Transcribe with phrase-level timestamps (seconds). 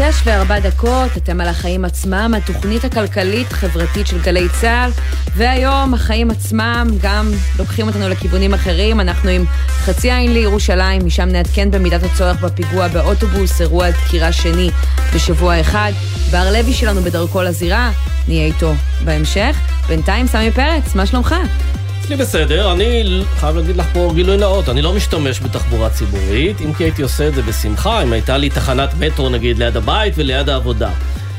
[0.00, 4.90] שש וארבע דקות, אתם על החיים עצמם, התוכנית הכלכלית-חברתית של גלי צה"ל,
[5.36, 11.70] והיום החיים עצמם גם לוקחים אותנו לכיוונים אחרים, אנחנו עם חצי עין לירושלים, משם נעדכן
[11.70, 14.70] במידת הצורך בפיגוע באוטובוס, אירוע דקירה שני
[15.14, 15.92] בשבוע אחד.
[16.30, 17.90] בר לוי שלנו בדרכו לזירה,
[18.28, 18.74] נהיה איתו
[19.04, 19.56] בהמשך.
[19.88, 21.34] בינתיים, סמי פרץ, מה שלומך?
[22.10, 26.74] אצלי בסדר, אני חייב להגיד לך פה גילוי נאות, אני לא משתמש בתחבורה ציבורית, אם
[26.74, 30.48] כי הייתי עושה את זה בשמחה, אם הייתה לי תחנת מטרו נגיד ליד הבית וליד
[30.48, 30.90] העבודה.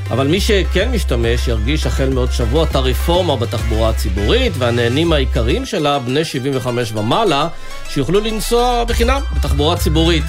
[0.09, 5.99] אבל מי שכן משתמש ירגיש החל מעוד שבוע את הרפורמה בתחבורה הציבורית, והנהנים העיקריים שלה,
[5.99, 7.47] בני 75 ומעלה,
[7.89, 10.25] שיוכלו לנסוע בחינם בתחבורה ציבורית.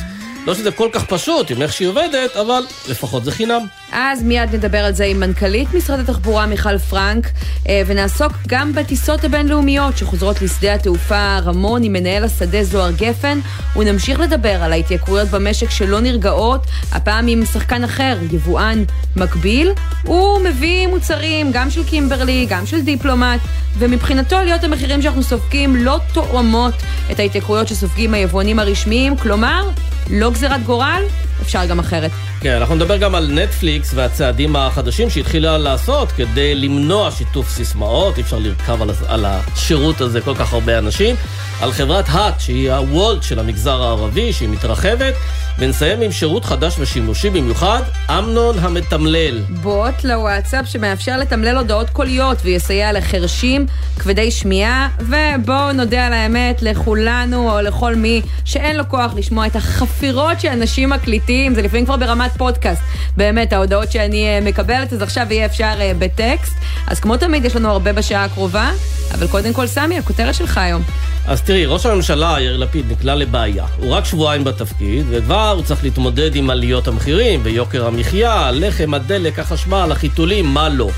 [0.46, 3.62] לא שזה כל כך פשוט עם איך שהיא עובדת, אבל לפחות זה חינם.
[3.92, 7.30] אז מיד נדבר על זה עם מנכ"לית משרד התחבורה מיכל פרנק,
[7.68, 13.38] אה, ונעסוק גם בטיסות הבינלאומיות שחוזרות לשדה התעופה רמון עם מנהל השדה זוהר גפן,
[13.76, 18.84] ונמשיך לדבר על ההתייקרויות במשק שלא נרגעות, הפעם עם שחקן אחר, יבואן
[19.16, 19.72] מקביל.
[20.06, 23.40] הוא מביא מוצרים גם של קימברלי, גם של דיפלומט,
[23.78, 26.74] ומבחינתו עליות המחירים שאנחנו סופגים לא תואמות
[27.10, 29.68] את ההתייקרויות שסופגים היבואנים הרשמיים, כלומר,
[30.10, 31.02] לא גזירת גורל,
[31.42, 32.10] אפשר גם אחרת.
[32.40, 38.22] כן, אנחנו נדבר גם על נטפליקס והצעדים החדשים שהתחילה לעשות כדי למנוע שיתוף סיסמאות, אי
[38.22, 41.16] אפשר לרכב על, על השירות הזה כל כך הרבה אנשים,
[41.60, 45.14] על חברת האט, שהיא הוולט של המגזר הערבי, שהיא מתרחבת,
[45.58, 49.38] ונסיים עם שירות חדש ושימושי במיוחד, אמנון המתמלל.
[49.48, 53.66] בוט לוואטסאפ שמאפשר לתמלל הודעות קוליות ויסייע לחרשים,
[53.98, 59.56] כבדי שמיעה, ובואו נודה על האמת לכולנו או לכל מי שאין לו כוח לשמוע את
[59.56, 62.82] החפירות שאנשים מקליטים, זה לפעמים כבר ברמת פודקאסט.
[63.16, 66.54] באמת, ההודעות שאני אה, מקבלת, אז עכשיו יהיה אפשר אה, בטקסט.
[66.86, 68.70] אז כמו תמיד, יש לנו הרבה בשעה הקרובה,
[69.14, 70.82] אבל קודם כל, סמי, הכותרת שלך היום.
[71.26, 73.64] אז תראי, ראש הממשלה, יאיר לפיד, נקלע לבעיה.
[73.76, 79.38] הוא רק שבועיים בתפקיד, וכבר הוא צריך להתמודד עם עליות המחירים ויוקר המחיה, הלחם, הדלק,
[79.38, 80.88] החשמל, החיתולים, מה לא.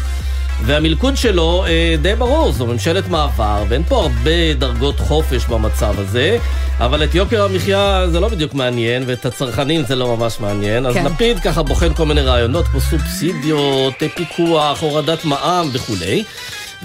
[0.62, 6.38] והמלכוד שלו אה, די ברור, זו ממשלת מעבר, ואין פה הרבה דרגות חופש במצב הזה,
[6.78, 10.94] אבל את יוקר המחיה זה לא בדיוק מעניין, ואת הצרכנים זה לא ממש מעניין, אז
[10.94, 11.04] כן.
[11.04, 16.24] לפיד ככה בוחן כל מיני רעיונות כמו סובסידיות, פיקוח, הורדת מע"מ וכולי.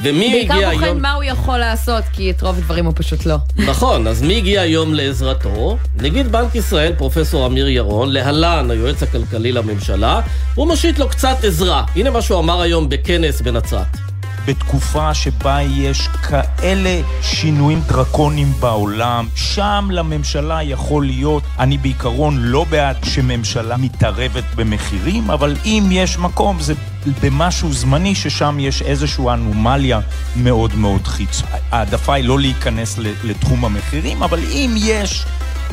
[0.04, 0.70] ומי הגיע היום...
[0.70, 3.36] בעיקר בוחן מה הוא יכול לעשות, כי את רוב הדברים הוא פשוט לא.
[3.58, 5.78] נכון, אז מי הגיע היום לעזרתו?
[6.02, 10.22] נגיד בנק ישראל, פרופסור אמיר ירון, להלן היועץ הכלכלי לממשלה,
[10.56, 11.84] הוא מושיט לו קצת עזרה.
[11.96, 14.09] הנה מה שהוא אמר היום בכנס בנצרת.
[14.50, 22.98] בתקופה שבה יש כאלה שינויים דרקוניים בעולם, שם לממשלה יכול להיות, אני בעיקרון לא בעד
[23.04, 26.74] שממשלה מתערבת במחירים, אבל אם יש מקום זה
[27.22, 30.00] במשהו זמני ששם יש איזושהי אנומליה
[30.36, 31.42] מאוד מאוד חיצ...
[31.72, 35.26] העדפה היא לא להיכנס לתחום המחירים, אבל אם יש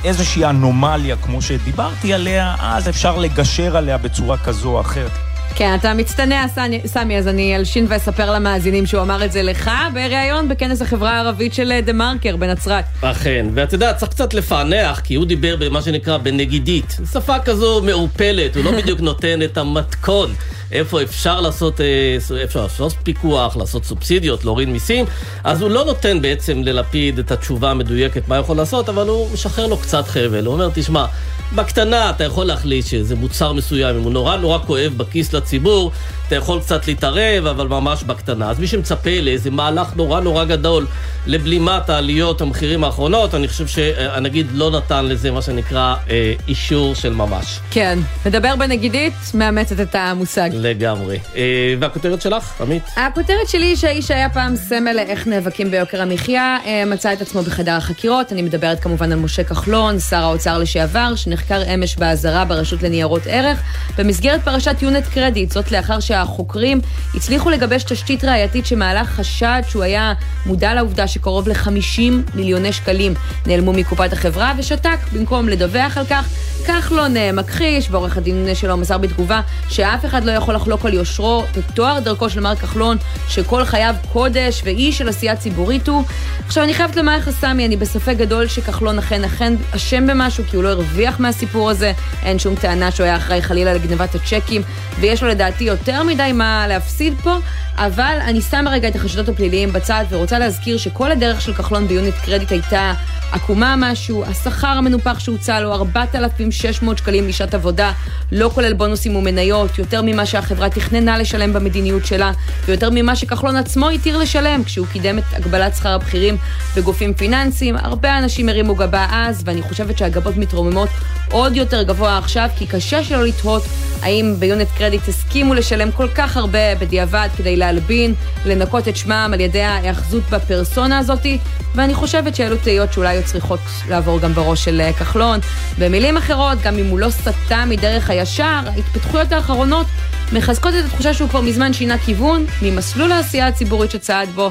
[0.05, 5.26] איזושהי אנומליה כמו שדיברתי עליה, אז אפשר לגשר עליה בצורה כזו או אחרת.
[5.59, 6.47] כן, אתה מצטנע,
[6.87, 11.55] סמי, אז אני אלשין ואספר למאזינים שהוא אמר את זה לך בריאיון בכנס החברה הערבית
[11.55, 12.85] של דה מרקר בנצרת.
[13.01, 16.97] אכן, ואתה יודע, צריך קצת לפענח, כי הוא דיבר במה שנקרא בנגידית.
[17.13, 20.35] שפה כזו מעורפלת, הוא לא בדיוק נותן את המתכון.
[20.73, 25.05] איפה אפשר לעשות, אה, אפשר לעשות פיקוח, לעשות סובסידיות, להוריד מיסים,
[25.45, 29.67] אז הוא לא נותן בעצם ללפיד את התשובה המדויקת מה יכול לעשות, אבל הוא משחרר
[29.67, 30.47] לו קצת חבל.
[30.47, 31.07] הוא אומר, תשמע,
[31.55, 35.93] בקטנה אתה יכול להחליט שזה מוצר מסוים, אם הוא נורא נורא כואב בכיס לציבור,
[36.29, 38.51] אתה יכול קצת להתערב, אבל ממש בקטנה.
[38.51, 40.87] אז מי שמצפה לאיזה מהלך נורא נורא גדול
[41.27, 47.13] לבלימת העליות המחירים האחרונות, אני חושב שהנגיד לא נתן לזה מה שנקרא אה, אישור של
[47.13, 47.61] ממש.
[47.71, 50.51] כן, מדבר בנגידית, מאמצת את המושג.
[50.61, 51.19] לגמרי.
[51.37, 52.83] אה, והכותרת שלך, עמית?
[52.97, 57.43] הכותרת שלי היא שהאיש היה פעם סמל לאיך נאבקים ביוקר המחיה, אה, מצא את עצמו
[57.43, 58.33] בחדר החקירות.
[58.33, 63.63] אני מדברת כמובן על משה כחלון, שר האוצר לשעבר, שנחקר אמש באזהרה ברשות לניירות ערך,
[63.99, 66.81] במסגרת פרשת יונט קרדיט, זאת לאחר שהחוקרים
[67.15, 70.13] הצליחו לגבש תשתית ראייתית שמעלה חשד שהוא היה
[70.47, 73.15] מודע לעובדה שקרוב ל-50 מיליוני שקלים
[73.47, 76.29] נעלמו מקופת החברה ושתק במקום לדווח על כך.
[76.67, 81.45] כחלון אה, מכחיש, ועורך הדין שלו מסר בתגובה שאף אחד לא יכול לחלוק על יושרו
[81.55, 82.97] ותואר דרכו של מר כחלון,
[83.29, 86.05] שכל חייו קודש ואיש של עשייה ציבורית הוא.
[86.47, 90.57] עכשיו, אני חייבת לומר לך, סמי, אני בספק גדול שכחלון אכן אכן אשם במשהו, כי
[90.57, 94.63] הוא לא הרוויח מהסיפור הזה, אין שום טענה שהוא היה אחראי חלילה לגנבת הצ'קים,
[95.01, 97.37] ויש לו לדעתי יותר מדי מה להפסיד פה,
[97.79, 102.15] אבל אני שמה רגע את החשדות הפליליים בצד, ורוצה להזכיר שכל הדרך של כחלון ביוניט
[102.15, 102.93] קרדיט הייתה
[103.33, 107.93] עקומה משהו, השכר המנופח שהוצע לו, 4,600 שקלים לשעת עבודה,
[108.33, 112.33] לא כולל בונוסים ומניות, יותר ממה שהחברה תכננה לשלם במדיניות שלה,
[112.67, 116.37] ויותר ממה שכחלון עצמו התיר לשלם כשהוא קידם את הגבלת שכר הבכירים
[116.77, 117.77] בגופים פיננסיים.
[117.77, 120.89] הרבה אנשים הרימו גבה אז, ואני חושבת שהגבות מתרוממות
[121.31, 123.63] עוד יותר גבוה עכשיו, כי קשה שלא לתהות
[124.03, 128.15] האם ביונט קרדיט הסכימו לשלם כל כך הרבה בדיעבד כדי להלבין,
[128.45, 131.39] לנקות את שמם על ידי ההאחזות בפרסונה הזאתי,
[131.75, 135.41] ואני חושבת שאלו תהיות שאולי היו צריכות לעבור גם בראש של אה, כחלון.
[135.79, 139.87] במילים אחרות, גם אם הוא לא סטה מדרך הישר, ההתפתחויות האחרונות
[140.33, 144.51] מחזקות את התחושה שהוא כבר מזמן שינה כיוון ממסלול העשייה הציבורית שצעד בו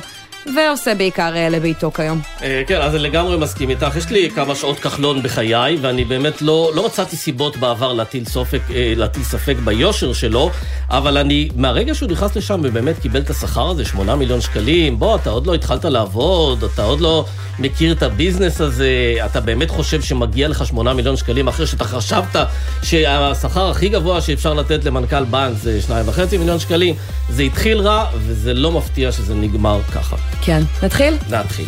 [0.55, 2.21] ועושה בעיקר אה, לביתו כיום.
[2.41, 3.95] אה, כן, אז אני לגמרי מסכים איתך.
[3.97, 8.61] יש לי כמה שעות כחלון בחיי, ואני באמת לא, לא מצאתי סיבות בעבר להטיל, סופק,
[8.75, 10.49] אה, להטיל ספק ביושר שלו,
[10.89, 15.15] אבל אני, מהרגע שהוא נכנס לשם ובאמת קיבל את השכר הזה, 8 מיליון שקלים, בוא,
[15.15, 17.25] אתה עוד לא התחלת לעבוד, אתה עוד לא
[17.59, 22.35] מכיר את הביזנס הזה, אתה באמת חושב שמגיע לך 8 מיליון שקלים אחרי שאתה חשבת
[22.83, 26.95] שהשכר הכי גבוה שאפשר לתת למנכ"ל בנק זה 2.5 מיליון שקלים,
[27.29, 30.34] זה התחיל רע, וזה לא מפתיע שזה נגמר ככה.
[30.41, 30.61] כן.
[30.83, 31.17] נתחיל?
[31.29, 31.67] נתחיל.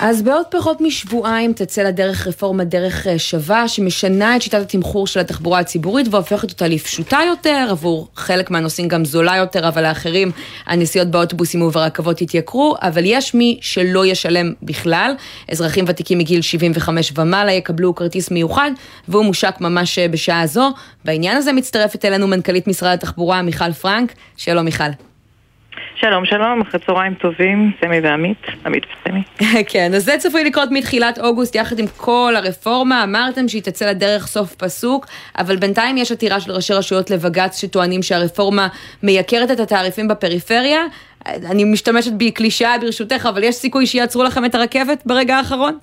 [0.00, 5.20] אז בעוד פחות משבועיים תצא לדרך רפורמה דרך אה, שווה, שמשנה את שיטת התמחור של
[5.20, 10.30] התחבורה הציבורית והופכת אותה לפשוטה יותר, עבור חלק מהנוסעים גם זולה יותר, אבל לאחרים
[10.66, 15.14] הנסיעות באוטובוסים וברכבות יתייקרו, אבל יש מי שלא ישלם בכלל.
[15.50, 18.70] אזרחים ותיקים מגיל 75 ומעלה יקבלו כרטיס מיוחד,
[19.08, 20.70] והוא מושק ממש אה, בשעה זו.
[21.04, 24.12] בעניין הזה מצטרפת אלינו מנכ"לית משרד התחבורה מיכל פרנק.
[24.36, 25.07] שלום מיכל.
[26.00, 29.22] שלום, שלום, אחרי צהריים טובים, סמי ועמית, עמית וסמי.
[29.72, 34.26] כן, אז זה צפוי לקרות מתחילת אוגוסט יחד עם כל הרפורמה, אמרתם שהיא תצא לדרך
[34.26, 35.06] סוף פסוק,
[35.38, 38.68] אבל בינתיים יש עתירה של ראשי רשויות לבג"ץ שטוענים שהרפורמה
[39.02, 40.80] מייקרת את התעריפים בפריפריה.
[41.26, 45.78] אני משתמשת בקלישאה ברשותך, אבל יש סיכוי שיעצרו לכם את הרכבת ברגע האחרון?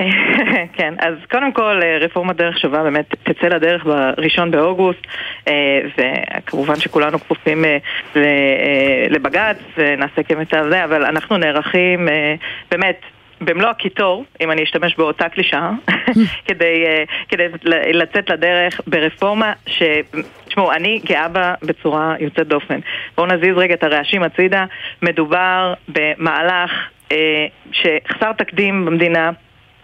[0.76, 5.06] כן, אז קודם כל רפורמה דרך שווה באמת תצא לדרך בראשון באוגוסט
[5.48, 7.78] אה, וכמובן שכולנו כפופים אה,
[9.10, 12.34] לבג"ץ ונעשה כמיטב זה, אבל אנחנו נערכים אה,
[12.70, 13.00] באמת
[13.40, 15.70] במלוא הקיטור, אם אני אשתמש באותה קלישאה,
[16.46, 16.84] כדי,
[17.28, 17.46] כדי
[17.92, 19.82] לצאת לדרך ברפורמה ש...
[20.44, 22.80] תשמעו, אני גאה בה בצורה יוצאת דופן.
[23.16, 24.64] בואו נזיז רגע את הרעשים הצידה.
[25.02, 26.70] מדובר במהלך
[27.12, 29.30] אה, שחסר תקדים במדינה.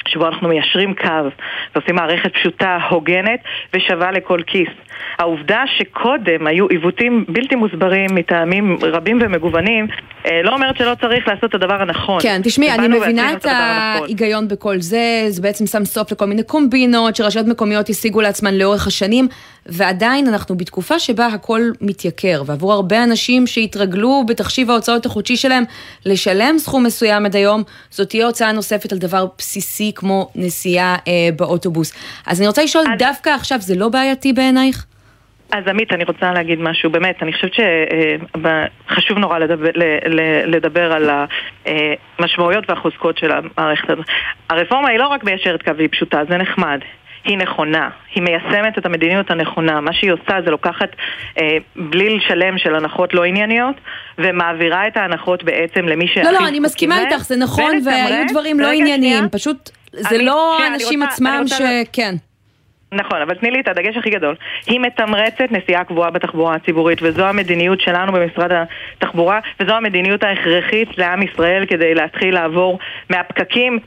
[0.09, 1.29] שבו אנחנו מיישרים קו
[1.75, 3.41] ועושים מערכת פשוטה, הוגנת
[3.75, 4.69] ושווה לכל כיס.
[5.19, 9.87] העובדה שקודם היו עיוותים בלתי מוסברים מטעמים רבים ומגוונים,
[10.27, 12.23] אה, לא אומרת שלא צריך לעשות את הדבר הנכון.
[12.23, 17.17] כן, תשמעי, אני מבינה את ההיגיון בכל זה, זה בעצם שם סוף לכל מיני קומבינות
[17.17, 19.29] שרשויות מקומיות השיגו לעצמן לאורך השנים,
[19.67, 25.65] ועדיין אנחנו בתקופה שבה הכל מתייקר, ועבור הרבה אנשים שהתרגלו בתחשיב ההוצאות החודשי שלהם
[26.07, 31.13] לשלם סכום מסוים עד היום, זאת תהיה הוצאה נוספת על דבר בסיסי כמו נסיעה אה,
[31.37, 31.93] באוטובוס.
[32.27, 32.99] אז אני רוצה לשאול, אז...
[32.99, 34.87] דווקא עכשיו זה לא בעייתי בעינייך?
[35.53, 39.71] אז עמית, אני רוצה להגיד משהו, באמת, אני חושבת שחשוב נורא לדבר,
[40.47, 41.11] לדבר על
[42.19, 44.07] המשמעויות והחוזקות של המערכת הזאת.
[44.51, 46.79] הרפורמה היא לא רק מיישרת קו והיא פשוטה, זה נחמד.
[47.25, 49.81] היא נכונה, היא מיישמת את המדיניות הנכונה.
[49.81, 50.89] מה שהיא עושה זה לוקחת
[51.39, 53.77] אה, בליל שלם של הנחות לא ענייניות,
[54.19, 58.61] ומעבירה את ההנחות בעצם למי שהכי לא, לא, אני מסכימה איתך, זה נכון, והיו דברים
[58.61, 61.53] לא ענייניים, פשוט זה לא האנשים עצמם ש...
[61.93, 62.15] כן.
[62.95, 64.35] נכון, אבל תני לי את הדגש הכי גדול.
[64.67, 68.51] היא מתמרצת נסיעה קבועה בתחבורה הציבורית, וזו המדיניות שלנו במשרד
[68.99, 72.79] התחבורה, וזו המדיניות ההכרחית לעם ישראל כדי להתחיל לעבור
[73.11, 73.79] מהפקקים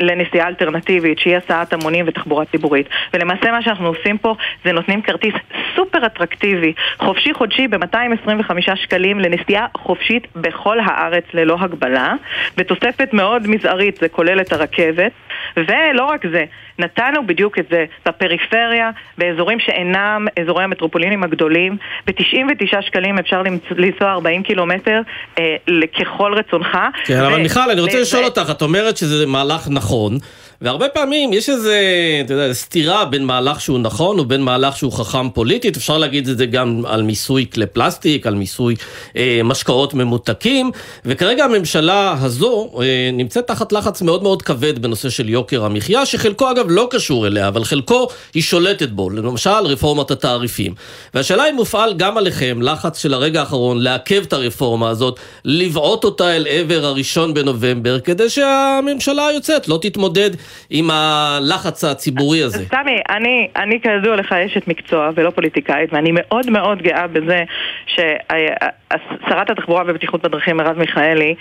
[0.00, 2.88] לנסיעה אלטרנטיבית, שהיא הסעת המונים ותחבורה ציבורית.
[3.14, 5.34] ולמעשה מה שאנחנו עושים פה זה נותנים כרטיס
[5.76, 12.14] סופר אטרקטיבי, חופשי חודשי ב-225 שקלים לנסיעה חופשית בכל הארץ ללא הגבלה,
[12.56, 15.12] בתוספת מאוד מזערית, זה כולל את הרכבת,
[15.56, 16.44] ולא רק זה,
[16.78, 23.42] נתנו בדיוק את זה בפריפריה, באזורים שאינם אזורי המטרופולינים הגדולים, ב-99 שקלים אפשר
[23.76, 25.00] לנסוע 40 קילומטר
[25.38, 25.56] אה,
[26.00, 26.78] ככל רצונך.
[27.04, 30.18] כן, ו- אבל מיכל, אני רוצה ו- לשאול ו- אותך, את אומרת שזה מהלך נכון,
[30.60, 31.80] והרבה פעמים יש איזה,
[32.24, 35.76] אתה יודע, סתירה בין מהלך שהוא נכון ובין מהלך שהוא חכם פוליטית.
[35.76, 38.74] אפשר להגיד את זה גם על מיסוי כלי פלסטיק, על מיסוי
[39.16, 40.70] אה, משקאות ממותקים,
[41.04, 46.50] וכרגע הממשלה הזו אה, נמצאת תחת לחץ מאוד מאוד כבד בנושא של יוקר המחיה, שחלקו
[46.50, 50.74] אגב לא קשור אליה, אבל חלקו היא שולטת בו, למשל רפורמת התעריפים.
[51.14, 56.36] והשאלה אם מופעל גם עליכם לחץ של הרגע האחרון לעכב את הרפורמה הזאת, לבעוט אותה
[56.36, 60.30] אל עבר הראשון בנובמבר, כדי שהממשלה היוצאת לא תתמודד
[60.70, 62.64] עם הלחץ הציבורי הזה.
[62.76, 67.44] סמי, אני, אני כידוע לך אשת מקצוע ולא פוליטיקאית, ואני מאוד מאוד גאה בזה
[67.86, 71.34] ששרת התחבורה ובטיחות בדרכים מרב מיכאלי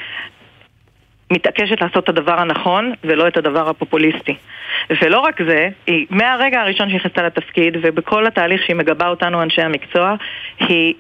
[1.32, 4.36] מתעקשת לעשות את הדבר הנכון ולא את הדבר הפופוליסטי.
[5.02, 9.62] ולא רק זה, היא מהרגע הראשון שהיא נכנסה לתפקיד ובכל התהליך שהיא מגבה אותנו אנשי
[9.62, 10.16] המקצוע,
[10.60, 10.94] היא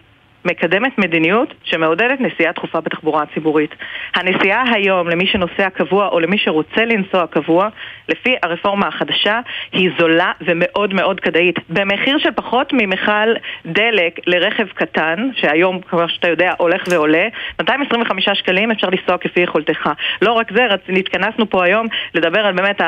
[0.45, 3.75] מקדמת מדיניות שמעודדת נסיעה דחופה בתחבורה הציבורית.
[4.15, 7.69] הנסיעה היום למי שנוסע קבוע או למי שרוצה לנסוע קבוע,
[8.09, 9.39] לפי הרפורמה החדשה,
[9.71, 11.55] היא זולה ומאוד מאוד כדאית.
[11.69, 13.33] במחיר של פחות ממכל
[13.65, 17.27] דלק לרכב קטן, שהיום, כמו שאתה יודע, הולך ועולה,
[17.59, 19.89] 225 שקלים אפשר לנסוע כפי יכולתך.
[20.21, 20.67] לא רק זה,
[20.99, 22.81] התכנסנו פה היום לדבר על באמת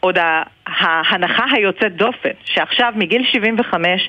[0.00, 0.18] עוד
[0.66, 4.08] ההנחה היוצאת דופן, שעכשיו מגיל 75 אה,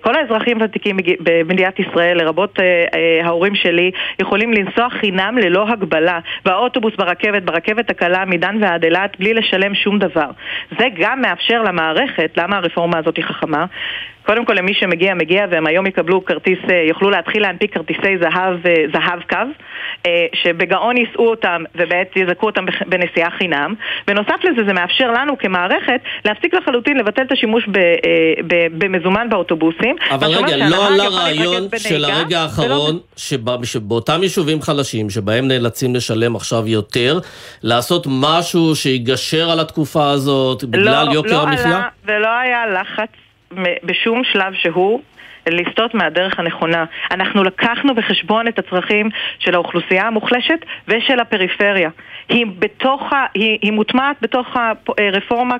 [0.00, 6.18] כל האזרחים הוותיקים במדינת ישראל, לרבות אה, אה, ההורים שלי, יכולים לנסוע חינם ללא הגבלה
[6.44, 10.30] באוטובוס, ברכבת, ברכבת הקלה מדן ועד אילת, בלי לשלם שום דבר.
[10.78, 13.64] זה גם מאפשר למערכת, למה הרפורמה הזאת היא חכמה?
[14.26, 18.66] קודם כל למי שמגיע, מגיע, והם היום יקבלו כרטיס, אה, יוכלו להתחיל להנפיק כרטיסי זהב,
[18.66, 19.36] אה, זהב קו,
[20.06, 23.74] אה, שבגאון יישאו אותם ובעת יזכו אותם בנסיעה חינם.
[24.06, 27.68] בנוסף לזה, זה מאפשר לנו כמערכת להפסיק לחלוטין לבטל את השימוש
[28.78, 29.96] במזומן באוטובוסים.
[30.10, 32.98] אבל רגע, לא עלה רעיון של הרגע האחרון,
[33.64, 37.18] שבאותם יישובים חלשים, שבהם נאלצים לשלם עכשיו יותר,
[37.62, 41.68] לעשות משהו שיגשר על התקופה הזאת בגלל לא, יוקר לא המחיה?
[41.68, 43.25] לא עלה ולא היה לחץ
[43.84, 45.00] בשום שלב שהוא
[45.48, 46.84] לסטות מהדרך הנכונה.
[47.10, 51.90] אנחנו לקחנו בחשבון את הצרכים של האוכלוסייה המוחלשת ושל הפריפריה.
[52.28, 54.56] היא, בתוך ה, היא, היא מוטמעת בתוך
[54.98, 55.56] הרפורמה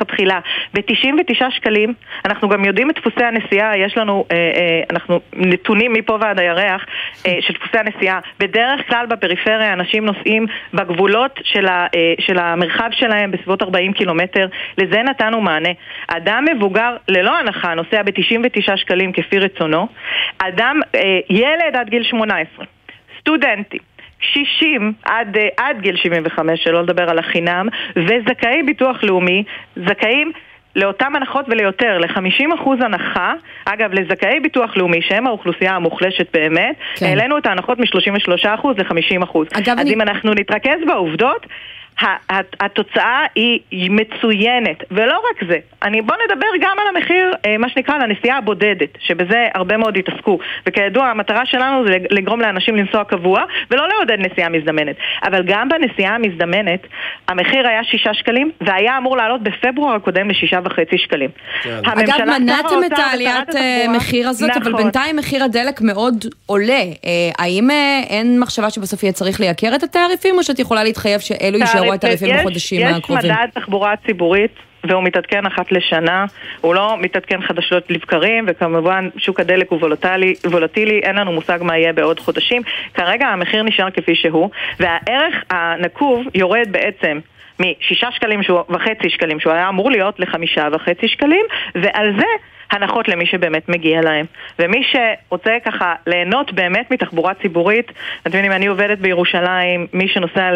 [0.00, 0.40] מתחילה.
[0.74, 6.18] ב-99 שקלים, אנחנו גם יודעים את דפוסי הנסיעה, יש לנו אה, אה, אנחנו נתונים מפה
[6.20, 6.84] ועד הירח
[7.26, 8.20] אה, של דפוסי הנסיעה.
[8.38, 14.46] בדרך כלל בפריפריה אנשים נוסעים בגבולות של, ה, אה, של המרחב שלהם בסביבות 40 קילומטר.
[14.78, 15.68] לזה נתנו מענה.
[16.08, 19.88] אדם מבוגר, ללא הנחה, נוסע ב-99 שקלים כפי רצונו.
[20.38, 22.64] אדם, אה, ילד עד גיל 18.
[23.20, 23.80] סטודנטים,
[24.20, 29.44] קשישים עד, אה, עד גיל 75, שלא לדבר על החינם, וזכאי ביטוח לאומי,
[29.76, 30.32] זכאים
[30.76, 33.32] לאותן הנחות וליותר, ל-50% הנחה,
[33.64, 37.06] אגב, לזכאי ביטוח לאומי, שהם האוכלוסייה המוחלשת באמת, כן.
[37.06, 39.38] העלינו את ההנחות מ-33% ל-50%.
[39.54, 39.94] אז אני...
[39.94, 41.46] אם אנחנו נתרכז בעובדות,
[42.60, 47.98] התוצאה היא מצוינת, ולא רק זה, אני, בוא נדבר גם על המחיר, אה, מה שנקרא,
[47.98, 53.88] לנסיעה הבודדת, שבזה הרבה מאוד התעסקו, וכידוע המטרה שלנו זה לגרום לאנשים לנסוע קבוע, ולא
[53.88, 56.80] לעודד נסיעה מזדמנת, אבל גם בנסיעה המזדמנת,
[57.28, 61.30] המחיר היה שישה שקלים, והיה אמור לעלות בפברואר הקודם לשישה וחצי שקלים.
[61.62, 61.80] כן.
[61.84, 64.62] אגב, מנעתם את העליית אה, מחיר הזאת, נכון.
[64.62, 66.72] אבל בינתיים מחיר הדלק מאוד עולה.
[66.72, 67.70] אה, האם
[68.08, 71.98] אין מחשבה שבסוף יהיה צריך לייקר את התעריפים, או שאת יכולה להתחייב שאלו יישארו רואה
[71.98, 73.30] תעריפים בחודשים הקרובים?
[73.30, 74.52] יש מדד תחבורה ציבורית
[74.84, 76.24] והוא מתעדכן אחת לשנה,
[76.60, 81.78] הוא לא מתעדכן חדשות לבקרים, וכמובן שוק הדלק הוא וולטילי, וולטילי, אין לנו מושג מה
[81.78, 82.62] יהיה בעוד חודשים.
[82.94, 87.18] כרגע המחיר נשאר כפי שהוא, והערך הנקוב יורד בעצם
[87.60, 92.26] משישה שקלים וחצי שקלים, שהוא היה אמור להיות לחמישה וחצי שקלים, ועל זה
[92.70, 94.26] הנחות למי שבאמת מגיע להם.
[94.58, 100.50] ומי שרוצה ככה ליהנות באמת מתחבורה ציבורית, אתם יודעים, אני עובדת בירושלים, מי שנוסע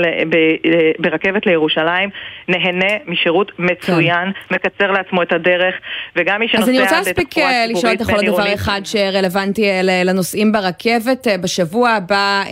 [0.98, 2.10] ברכבת לירושלים
[2.48, 4.54] נהנה משירות מצוין, כן.
[4.54, 5.74] מקצר לעצמו את הדרך,
[6.16, 7.34] וגם מי שנוסע בתחבורה ציבורית בין-עירונית.
[7.34, 11.26] אז אני רוצה להספיק לשאול אותך עוד דבר אחד שרלוונטי לנוסעים ברכבת.
[11.42, 12.42] בשבוע הבא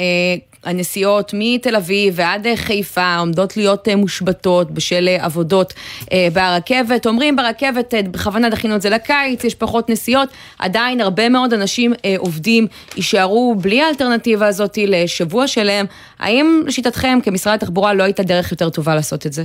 [0.64, 5.74] הנסיעות מתל אביב ועד חיפה עומדות להיות אה, מושבתות בשל אה, עבודות
[6.12, 7.06] אה, ברכבת.
[7.06, 10.28] אומרים ברכבת, בכוונה דחינו את זה לקיץ, יש פחות נסיעות,
[10.58, 12.66] עדיין הרבה מאוד אנשים עובדים
[12.96, 15.84] יישארו בלי האלטרנטיבה הזאת לשבוע שלם.
[16.18, 19.44] האם לשיטתכם כמשרד התחבורה לא הייתה דרך יותר טובה לעשות את זה?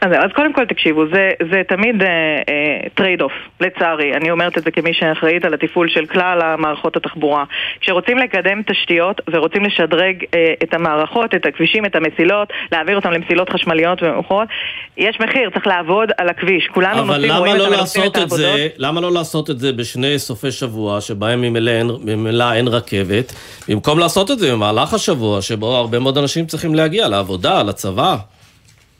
[0.00, 2.02] אז, אז קודם כל תקשיבו, זה, זה תמיד
[2.94, 4.14] trade uh, off, uh, לצערי.
[4.14, 7.44] אני אומרת את זה כמי שאחראית על התפעול של כלל המערכות התחבורה.
[7.80, 10.26] כשרוצים לקדם תשתיות ורוצים לשדרג uh,
[10.62, 14.48] את המערכות, את הכבישים, את המסילות, להעביר אותם למסילות חשמליות ומאוחרות,
[14.96, 16.68] יש מחיר, צריך לעבוד על הכביש.
[16.74, 18.38] כולנו נוסעים, רואים לא את את העבודות.
[18.38, 21.90] זה, למה לא לעשות את זה בשני סופי שבוע, שבהם ממילא אין,
[22.52, 23.32] אין רכבת,
[23.68, 28.16] במקום לעשות את זה במהלך השבוע, שבו הרבה מאוד אנשים צריכים להגיע לעבודה, לצבא?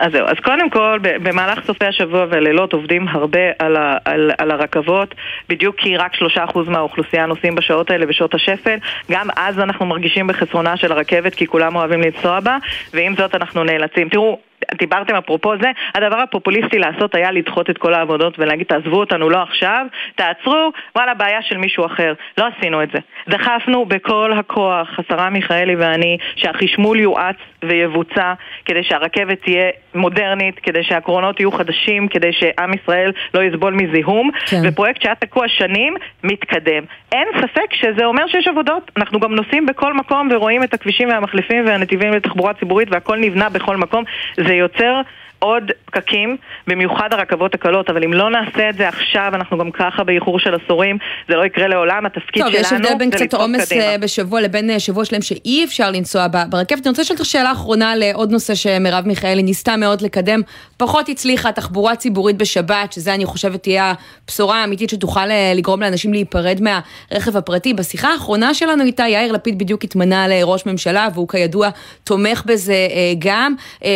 [0.01, 4.51] אז זהו, אז קודם כל, במהלך סופי השבוע והלילות עובדים הרבה על, ה, על, על
[4.51, 5.15] הרכבות,
[5.49, 8.79] בדיוק כי רק שלושה אחוז מהאוכלוסייה נוסעים בשעות האלה, בשעות השפל.
[9.11, 12.59] גם אז אנחנו מרגישים בחסרונה של הרכבת, כי כולם אוהבים לנסוע בה,
[12.95, 14.09] ועם זאת אנחנו נאלצים.
[14.09, 14.39] תראו,
[14.79, 19.43] דיברתם אפרופו זה, הדבר הפופוליסטי לעשות היה לדחות את כל העבודות ולהגיד תעזבו אותנו לא
[19.43, 22.13] עכשיו, תעצרו, וואלה בעיה של מישהו אחר.
[22.39, 22.99] לא עשינו את זה.
[23.29, 28.33] דחפנו בכל הכוח, השרה מיכאלי ואני, שהחשמול יואץ ויבוצע
[28.65, 34.57] כדי שהרכבת תהיה מודרנית, כדי שהקרונות יהיו חדשים, כדי שעם ישראל לא יסבול מזיהום, כן.
[34.65, 36.85] ופרויקט שהיה תקוע שנים, מתקדם.
[37.13, 38.91] אין ספק שזה אומר שיש עבודות.
[38.97, 43.77] אנחנו גם נוסעים בכל מקום ורואים את הכבישים והמחליפים והנתיבים לתחבורה ציבורית והכל נבנה בכל
[43.77, 44.05] מקום.
[44.37, 45.01] זה יוצר
[45.41, 50.05] עוד פקקים, במיוחד הרכבות הקלות, אבל אם לא נעשה את זה עכשיו, אנחנו גם ככה
[50.05, 53.07] באיחור של עשורים, זה לא יקרה לעולם, התפקיד טוב, שלנו זה לדחוף קדימה.
[53.07, 56.27] טוב, יש הבדל בין קצת עומס אה, בשבוע לבין אה, שבוע שלם שאי אפשר לנסוע
[56.51, 56.87] ברכבת.
[56.87, 60.41] אני רוצה לשאול אותך שאלה אחרונה לעוד נושא שמרב מיכאלי ניסתה מאוד לקדם,
[60.77, 63.93] פחות הצליחה תחבורה ציבורית בשבת, שזה אני חושבת תהיה
[64.25, 67.75] הבשורה האמיתית שתוכל אה, לגרום לאנשים להיפרד מהרכב הפרטי.
[67.75, 71.69] בשיחה האחרונה שלנו איתה, יאיר לפיד בדיוק התמנה לראש ממשלה, והוא כידוע
[72.05, 72.75] תומך בזה
[73.19, 73.55] גם,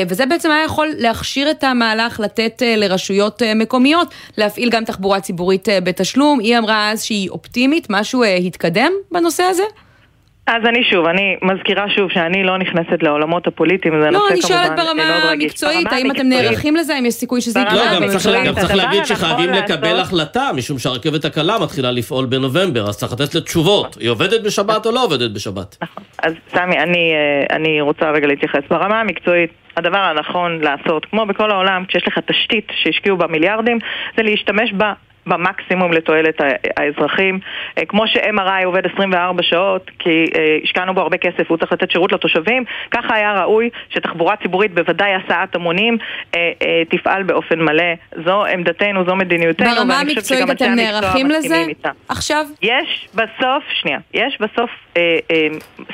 [0.08, 5.20] וזה בעצם היה יכול להכשיר את המהלך לתת אה, לרשויות אה, מקומיות להפעיל גם תחבורה
[5.20, 6.38] ציבורית אה, בתשלום.
[6.38, 9.62] היא אמרה אז שהיא אופטימית, משהו התקדם בנושא הזה?
[10.46, 14.42] אז אני שוב, אני מזכירה שוב שאני לא נכנסת לעולמות הפוליטיים, זה לא, נושא אני
[14.42, 17.92] שואלת ברמה המקצועית, האם אתם נערכים לזה, האם יש סיכוי שזה יקרה?
[17.92, 23.12] לא, גם צריך להגיד שחייבים לקבל החלטה, משום שהרכבת הקלה מתחילה לפעול בנובמבר, אז צריך
[23.12, 25.76] לתת לתשובות, היא עובדת בשבת או לא עובדת בשבת?
[25.82, 26.76] נכון, אז סמי,
[27.50, 28.60] אני רוצה רגע להתייחס.
[28.70, 33.78] ברמה המקצועית, הדבר הנכון לעשות, כמו בכל העולם, כשיש לך תשתית שהשקיעו בה מיליארדים,
[34.16, 34.92] זה להשתמש בה
[35.26, 36.40] במקסימום לתועלת
[36.76, 37.38] האזרחים.
[37.78, 41.90] אה, כמו ש-MRI עובד 24 שעות, כי אה, השקענו בו הרבה כסף והוא צריך לתת
[41.90, 45.98] שירות לתושבים, ככה היה ראוי שתחבורה ציבורית, בוודאי הסעת המונים,
[46.34, 46.52] אה,
[46.88, 47.94] תפעל באופן מלא.
[48.24, 51.64] זו עמדתנו, זו מדיניותנו, ברמה המקצועית אתם נערכים לזה
[52.08, 52.46] עכשיו?
[52.62, 55.46] יש בסוף, שנייה, יש בסוף אה, אה,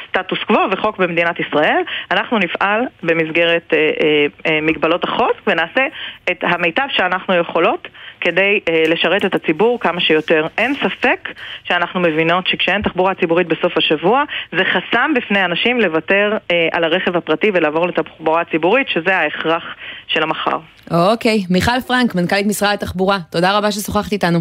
[0.08, 1.82] סטטוס קוו וחוק במדינת ישראל.
[2.10, 3.78] אנחנו נפעל במסגרת אה,
[4.46, 5.86] אה, מגבלות החוק ונעשה
[6.30, 7.88] את המיטב שאנחנו יכולות
[8.20, 10.46] כדי אה, לשרת את הציבור כמה שיותר.
[10.58, 11.28] אין ספק
[11.64, 17.16] שאנחנו מבינות שכשאין תחבורה ציבורית בסוף השבוע, זה חסם בפני אנשים לוותר אה, על הרכב
[17.16, 19.64] הפרטי ולעבור לתחבורה ציבורית, שזה ההכרח
[20.06, 20.58] של המחר.
[20.90, 24.38] אוקיי, מיכל פרנק, מנכ"לית משרד התחבורה, תודה רבה ששוחחת איתנו.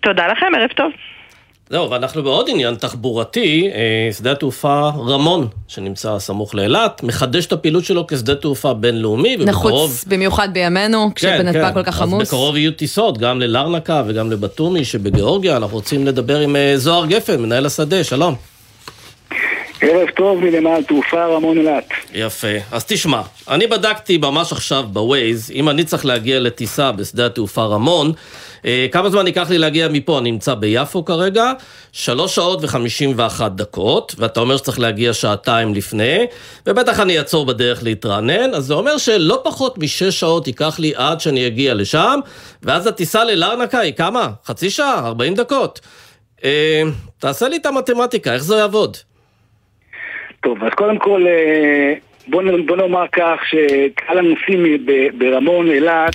[0.00, 0.92] תודה לכם, ערב טוב.
[1.72, 7.84] זהו, ואנחנו בעוד עניין תחבורתי, אה, שדה התעופה רמון, שנמצא סמוך לאילת, מחדש את הפעילות
[7.84, 9.90] שלו כשדה תעופה בינלאומי, ובקרוב...
[9.90, 11.74] נחוץ במיוחד בימינו, כשבנתב"ג כן, כן.
[11.74, 12.22] כל כך עמוס.
[12.22, 17.06] אז בקרוב יהיו טיסות, גם ללרנקה וגם לבתומי שבגיאורגיה, אנחנו רוצים לדבר עם אה, זוהר
[17.06, 18.34] גפן, מנהל השדה, שלום.
[19.82, 21.84] ערב טוב מנמל תעופה רמון אילת.
[22.14, 22.48] יפה.
[22.72, 28.12] אז תשמע, אני בדקתי ממש עכשיו בווייז, אם אני צריך להגיע לטיסה בשדה התעופה רמון,
[28.64, 30.18] אה, כמה זמן ייקח לי להגיע מפה?
[30.18, 31.52] אני נמצא ביפו כרגע,
[31.92, 36.26] שלוש שעות וחמישים ואחת דקות, ואתה אומר שצריך להגיע שעתיים לפני,
[36.66, 41.20] ובטח אני אעצור בדרך להתרענן, אז זה אומר שלא פחות משש שעות ייקח לי עד
[41.20, 42.20] שאני אגיע לשם,
[42.62, 44.28] ואז הטיסה ללרנקה היא כמה?
[44.46, 45.06] חצי שעה?
[45.06, 45.80] ארבעים דקות.
[46.44, 46.82] אה,
[47.18, 48.96] תעשה לי את המתמטיקה, איך זה יעבוד?
[50.42, 51.94] טוב, אז קודם כל, אה,
[52.28, 54.86] בוא, בוא נאמר כך שקהל הנוסעים
[55.18, 56.14] ברמון אילת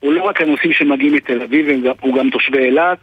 [0.00, 2.98] הוא לא רק הנוסעים שמגיעים מתל אביב, הוא גם תושבי אילת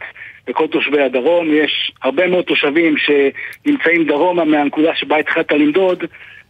[0.48, 1.46] וכל תושבי הדרום.
[1.50, 6.04] יש הרבה מאוד תושבים שנמצאים דרומה מהנקודה שבה התחלת למדוד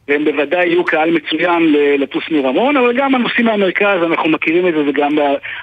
[0.09, 4.81] והם בוודאי יהיו קהל מצוין לטוס מרמון, אבל גם הנוסעים מהמרכז, אנחנו מכירים את זה,
[4.87, 5.19] וגם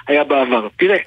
[0.08, 0.68] היה בעבר.
[0.76, 0.98] תראה,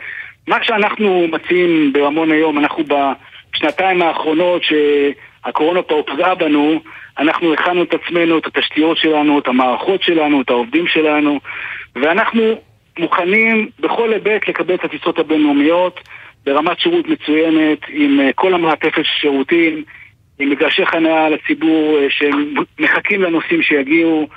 [0.48, 6.82] מה שאנחנו מציעים ברמון היום, אנחנו בשנתיים האחרונות שהקורונה פה פגעה בנו,
[7.20, 11.40] אנחנו הכנו את עצמנו, את התשתיות שלנו, את המערכות שלנו, את העובדים שלנו,
[11.96, 12.44] ואנחנו
[13.00, 16.00] מוכנים בכל היבט לקבל את הטיסות הבינלאומיות
[16.46, 19.84] ברמת שירות מצוינת, עם אה, כל המעטפת של שירותים,
[20.40, 24.28] עם מגרשי חניה לציבור אה, שמחכים לנוסעים שיגיעו,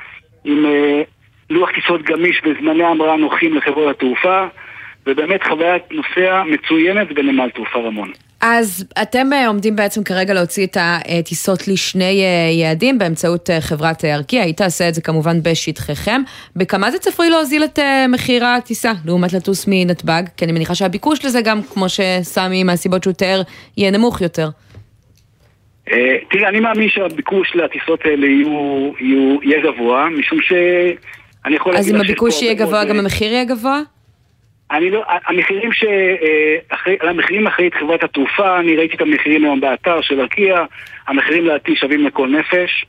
[0.44, 1.02] עם אה,
[1.50, 4.46] לוח טיסות גמיש וזמני המראה נוחים לחברות התעופה,
[5.06, 8.12] ובאמת חוויית נוסע מצוינת בנמל תעופה רמון.
[8.42, 14.04] אז אתם אה, עומדים בעצם כרגע להוציא את הטיסות לשני אה, יעדים באמצעות אה, חברת
[14.04, 16.22] ארקיע, היא תעשה את זה כמובן בשטחיכם.
[16.56, 20.22] בכמה זה צפוי להוזיל את מחיר הטיסה לעומת לטוס מנתב"ג?
[20.36, 23.42] כי אני מניחה שהביקוש לזה גם, כמו שסמי מהסיבות שהוא תיאר,
[23.76, 24.48] יהיה נמוך יותר.
[26.30, 31.88] תראה, אני מאמין שהביקוש לטיסות האלה יהיה גבוה, משום שאני יכול להגיד...
[31.88, 33.80] אז אם הביקוש יהיה גבוה, גם המחיר יהיה גבוה?
[34.72, 35.85] אני לא, המחירים ש...
[35.85, 40.64] אה, על המחירים אחראית חברת התעופה, אני ראיתי את המחירים היום באתר של ארקיע,
[41.06, 42.85] המחירים לדעתי שווים לכל נפש.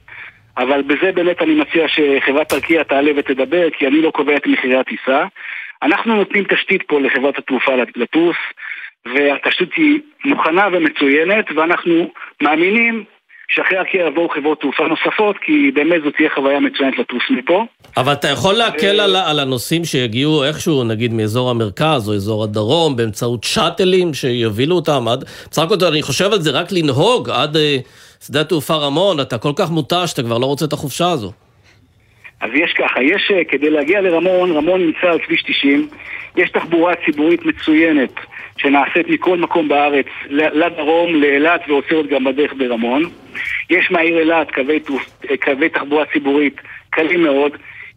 [0.58, 4.76] אבל בזה באמת אני מציע שחברת ארקיע תעלה ותדבר, כי אני לא קובע את מחירי
[4.76, 5.26] הטיסה.
[5.84, 8.36] אנחנו נותנים תשתית פה לחברת התעופה לטוס,
[9.06, 13.04] והתשתית היא מוכנה ומצוינת, ואנחנו מאמינים
[13.48, 17.66] שאחרי ארקיע יבואו חברות תעופה נוספות, כי באמת זו תהיה חוויה מצוינת לטוס מפה.
[17.98, 22.44] אבל אתה יכול להקל אה, על, על הנוסעים שיגיעו איכשהו, נגיד מאזור המרכז או אזור
[22.44, 25.24] הדרום, באמצעות שאטלים שיובילו אותם עד...
[25.52, 27.78] בסך הכל אני חושב על זה רק לנהוג עד אה,
[28.28, 31.32] שדה תעופה רמון, אתה כל כך מותש, שאתה כבר לא רוצה את החופשה הזו.
[32.42, 35.88] אז יש ככה, יש, אה, כדי להגיע לרמון, רמון נמצא על כביש 90,
[36.38, 38.14] יש תחבורה ציבורית מצוינת
[38.58, 43.04] שנעשית מכל מקום בארץ לדרום, לאילת ועוצרת גם בדרך ברמון.
[43.70, 44.80] יש מהעיר אילת קווי,
[45.42, 47.52] קווי תחבורה ציבורית קלים מאוד.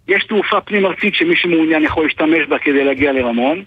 [0.09, 3.63] יש תעופה פנים-ארצית שמי שמעוניין יכול להשתמש בה כדי להגיע לרמון.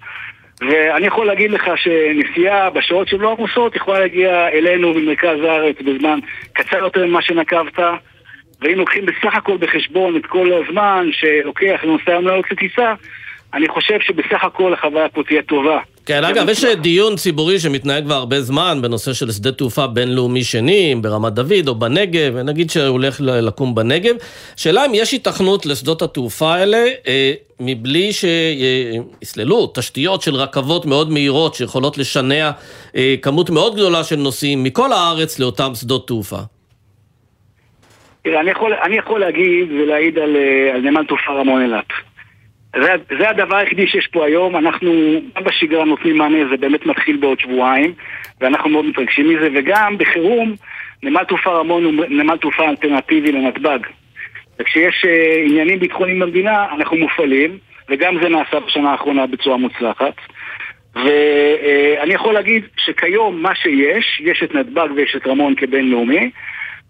[0.61, 6.19] ואני יכול להגיד לך שנסיעה בשעות שהן לא עמוסות יכולה להגיע אלינו ממרכז הארץ בזמן
[6.53, 7.79] קצר יותר ממה שנקבת.
[8.61, 12.93] ואם לוקחים בסך הכל בחשבון את כל הזמן שלוקח לנוסע לעלות לטיסה,
[13.53, 15.79] אני חושב שבסך הכל החוויה פה תהיה טובה.
[16.05, 20.95] כן, אגב, יש דיון ציבורי שמתנהג כבר הרבה זמן בנושא של שדה תעופה בינלאומי שני,
[21.01, 24.15] ברמת דוד או בנגב, ונגיד שהוא הולך לקום בנגב.
[24.55, 31.55] שאלה אם יש היתכנות לשדות התעופה האלה, אה, מבלי שיסללו תשתיות של רכבות מאוד מהירות
[31.55, 32.51] שיכולות לשנע
[32.95, 36.39] אה, כמות מאוד גדולה של נוסעים מכל הארץ לאותם שדות תעופה.
[38.23, 42.08] תראה, אני יכול, אני יכול להגיד ולהעיד על, אה, על נמל תעופה רמון אילת.
[42.75, 44.91] זה, זה הדבר היחידי שיש פה היום, אנחנו
[45.35, 47.93] גם בשגרה נותנים מענה, זה באמת מתחיל בעוד שבועיים,
[48.41, 50.55] ואנחנו מאוד מתרגשים מזה, וגם בחירום,
[51.03, 53.79] נמל תעופה רמון הוא נמל תעופה אלטרנטיבי לנתב"ג.
[54.59, 57.57] וכשיש uh, עניינים ביטחוניים במדינה, אנחנו מופעלים,
[57.89, 60.13] וגם זה נעשה בשנה האחרונה בצורה מוצלחת.
[60.95, 66.31] ואני uh, יכול להגיד שכיום מה שיש, יש את נתב"ג ויש את רמון כבינלאומי,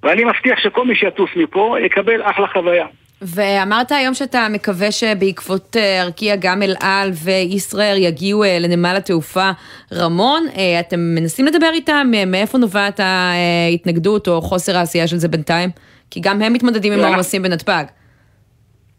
[0.04, 2.86] ואני מבטיח שכל מי שיטוס מפה יקבל אחלה חוויה.
[3.22, 9.50] ואמרת היום שאתה מקווה שבעקבות אה, ארקיע גם אל על וישראל יגיעו אה, לנמל התעופה
[9.94, 10.44] רמון.
[10.58, 12.08] אה, אתם מנסים לדבר איתם?
[12.28, 15.70] מאיפה נובעת ההתנגדות או חוסר העשייה של זה בינתיים?
[16.12, 17.84] כי גם הם מתמודדים עם העומסים בנתב"ג.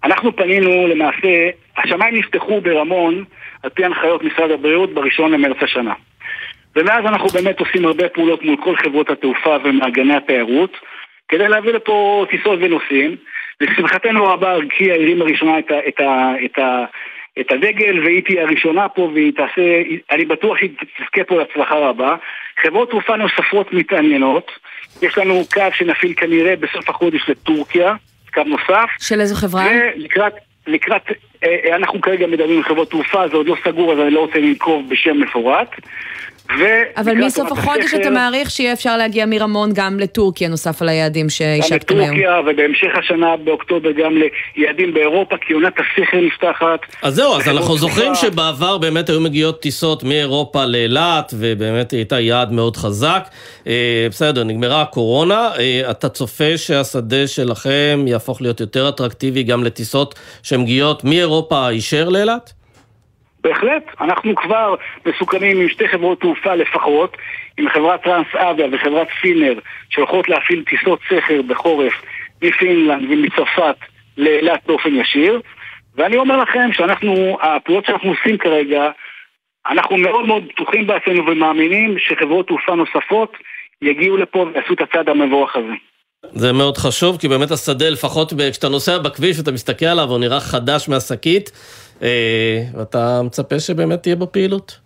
[0.04, 3.24] אנחנו פנינו למעשה, השמיים נפתחו ברמון
[3.62, 5.94] על פי הנחיות משרד הבריאות בראשון למרץ השנה.
[6.76, 10.72] ומאז אנחנו באמת עושים הרבה פעולות מול כל חברות התעופה ומארגני התיירות
[11.28, 13.16] כדי להביא לפה טיסות ונוסעים.
[13.60, 16.84] לשמחתנו הרבה ארקיע הרימה ראשונה את, ה, את, ה, את, ה,
[17.40, 22.16] את הדגל והיא תהיה הראשונה פה והיא תעשה, אני בטוח שהיא תזכה פה להצלחה רבה.
[22.62, 24.50] חברות תעופה נוספות מתעניינות,
[25.02, 27.94] יש לנו קו שנפעיל כנראה בסוף החודש לטורקיה,
[28.34, 28.88] קו נוסף.
[28.98, 29.64] של איזו חברה?
[29.96, 30.32] ולקראת,
[30.66, 31.02] לקראת,
[31.44, 34.38] אה, אנחנו כרגע מדברים עם חברות תעופה, זה עוד לא סגור אז אני לא רוצה
[34.38, 35.74] לנקוב בשם מפורט.
[36.96, 41.94] אבל מסוף החודש אתה מעריך שיהיה אפשר להגיע מרמון גם לטורקיה, נוסף על היעדים שהשקתם
[41.94, 42.06] היום.
[42.06, 44.12] גם לטורקיה, ובהמשך השנה באוקטובר גם
[44.56, 46.80] ליעדים באירופה, כי עונת הסכר נפתחת.
[47.02, 52.52] אז זהו, אז אנחנו זוכרים שבעבר באמת היו מגיעות טיסות מאירופה לאילת, ובאמת הייתה יעד
[52.52, 53.28] מאוד חזק.
[53.66, 55.50] אה, בסדר, נגמרה הקורונה.
[55.58, 62.59] אה, אתה צופה שהשדה שלכם יהפוך להיות יותר אטרקטיבי גם לטיסות שמגיעות מאירופה הישר לאילת?
[63.42, 64.74] בהחלט, אנחנו כבר
[65.06, 67.16] מסוכמים עם שתי חברות תעופה לפחות,
[67.58, 69.54] עם חברת טרנס-אביה וחברת פינר,
[69.90, 71.92] שהולכות להפעיל טיסות סכר בחורף
[72.42, 73.76] מפינלנד ומצרפת
[74.16, 75.40] לאילת באופן ישיר.
[75.96, 78.90] ואני אומר לכם שאנחנו, הפעולות שאנחנו עושים כרגע,
[79.70, 83.32] אנחנו מאוד מאוד בטוחים בעצמנו ומאמינים שחברות תעופה נוספות
[83.82, 85.72] יגיעו לפה ויעשו את הצעד המבורך הזה.
[86.32, 90.40] זה מאוד חשוב, כי באמת השדה, לפחות כשאתה נוסע בכביש ואתה מסתכל עליו, הוא נראה
[90.40, 91.50] חדש מהשקית,
[92.74, 94.78] ואתה מצפה שבאמת תהיה בו פעילות.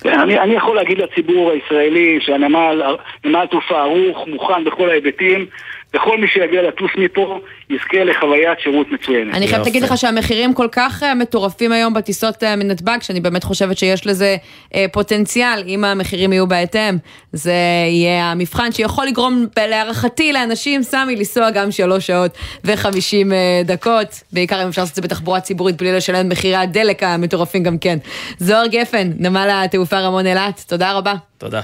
[0.00, 5.46] כן, אני, אני יכול להגיד לציבור הישראלי שהנמל תעופה ערוך, מוכן בכל ההיבטים,
[5.94, 9.34] וכל מי שיגיע לטוס מפה יזכה לחוויית שירות מצוינת.
[9.34, 13.44] אני חייבת להגיד לך שהמחירים כל כך אה, מטורפים היום בטיסות אה, מנתב"ג, שאני באמת
[13.44, 14.36] חושבת שיש לזה
[14.74, 16.94] אה, פוטנציאל, אם המחירים יהיו בהתאם.
[17.32, 17.52] זה
[17.88, 23.32] יהיה המבחן שיכול לגרום להערכתי לאנשים, סמי, לנסוע גם שלוש שעות וחמישים
[23.64, 27.78] דקות, בעיקר אם אפשר לעשות את זה בתחבורה ציבורית בלי לשלם מחירי הדלק המטורפים גם
[27.78, 27.98] כן.
[28.38, 31.14] זוהר גפן, נמל התעופה רמון אילת, תודה רבה.
[31.38, 31.60] תודה.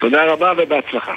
[0.00, 1.14] תודה רבה ובהצלחה.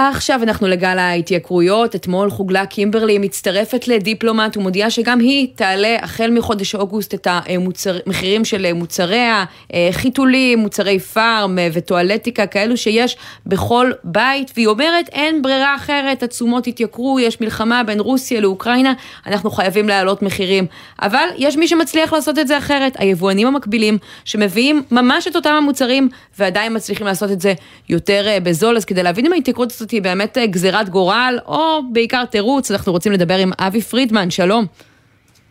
[0.00, 1.94] ועכשיו אנחנו לגל ההתייקרויות.
[1.94, 8.72] אתמול חוגלה קימברלי מצטרפת לדיפלומט ומודיעה שגם היא תעלה החל מחודש אוגוסט את המחירים של
[8.72, 9.44] מוצריה,
[9.90, 17.20] חיתולים, מוצרי פארם וטואלטיקה, כאלו שיש בכל בית, והיא אומרת אין ברירה אחרת, התשומות התייקרו,
[17.20, 18.92] יש מלחמה בין רוסיה לאוקראינה,
[19.26, 20.66] אנחנו חייבים להעלות מחירים.
[21.02, 26.08] אבל יש מי שמצליח לעשות את זה אחרת, היבואנים המקבילים, שמביאים ממש את אותם המוצרים
[26.38, 27.54] ועדיין מצליחים לעשות את זה
[27.88, 31.80] יותר אה, בזול, אז כדי להבין אם ההתייקרות הזאת היא באמת אה, גזירת גורל, או
[31.92, 34.66] בעיקר תירוץ, אנחנו רוצים לדבר עם אבי פרידמן, שלום.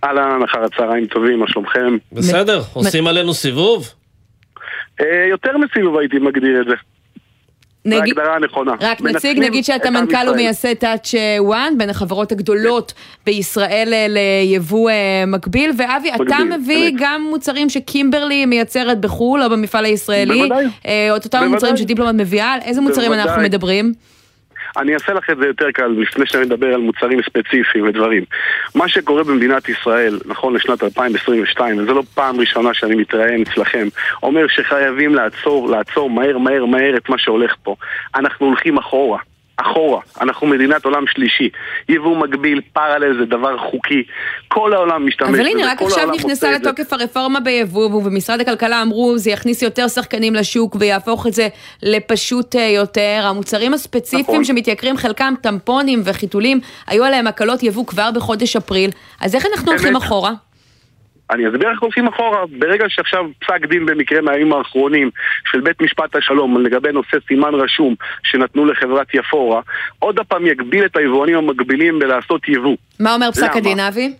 [0.03, 1.97] אהלן, אחר הצהריים טובים, מה שלומכם?
[2.11, 3.89] בסדר, עושים עלינו סיבוב?
[5.01, 6.75] אה, יותר מסיבוב הייתי מגדיר את זה.
[7.85, 8.71] נגיד, בהגדרה הנכונה.
[8.81, 12.93] רק נציג, נגיד שאתה מנכ"ל ומייסד טאץ' וואן, בין החברות הגדולות
[13.25, 14.91] בישראל אה, ליבוא
[15.27, 20.65] מקביל, ואבי, אתה מביא גם מוצרים שקימברלי מייצרת בחו"ל, או במפעל הישראלי, בוודאי.
[21.11, 23.13] או את אותם מוצרים שדיפלומט מביאה, על איזה מוצרים.
[23.13, 23.93] אנחנו מדברים?
[24.77, 28.23] אני אעשה לך את זה יותר קל לפני שאני מדבר על מוצרים ספציפיים ודברים.
[28.75, 33.87] מה שקורה במדינת ישראל, נכון לשנת 2022, וזו לא פעם ראשונה שאני מתראיין אצלכם,
[34.23, 37.75] אומר שחייבים לעצור, לעצור מהר מהר מהר את מה שהולך פה.
[38.15, 39.19] אנחנו הולכים אחורה.
[39.61, 41.49] אחורה, אנחנו מדינת עולם שלישי.
[41.89, 44.03] יבוא מקביל, פרלל זה דבר חוקי.
[44.47, 46.69] כל העולם משתמש אבל בזה, הנה, רק כל עכשיו העולם נכנסה עושה את זה.
[46.69, 51.47] לתוקף הרפורמה ביבוא, ובמשרד הכלכלה אמרו, זה יכניס יותר שחקנים לשוק ויהפוך את זה
[51.83, 53.21] לפשוט אה, יותר.
[53.23, 54.43] המוצרים הספציפיים נכון.
[54.43, 58.89] שמתייקרים, חלקם טמפונים וחיתולים, היו עליהם הקלות יבוא כבר בחודש אפריל.
[59.21, 60.03] אז איך אנחנו הולכים אמת.
[60.03, 60.31] אחורה?
[61.31, 62.45] אני אסביר איך הולכים אחורה.
[62.59, 65.09] ברגע שעכשיו פסק דין במקרה מהימים האחרונים
[65.51, 69.61] של בית משפט השלום לגבי נושא סימן רשום שנתנו לחברת יפורה,
[69.99, 72.75] עוד הפעם יגביל את היבואנים המקבילים בלעשות יבוא.
[72.99, 73.55] מה אומר פסק?
[73.55, 74.13] הדין, אבי?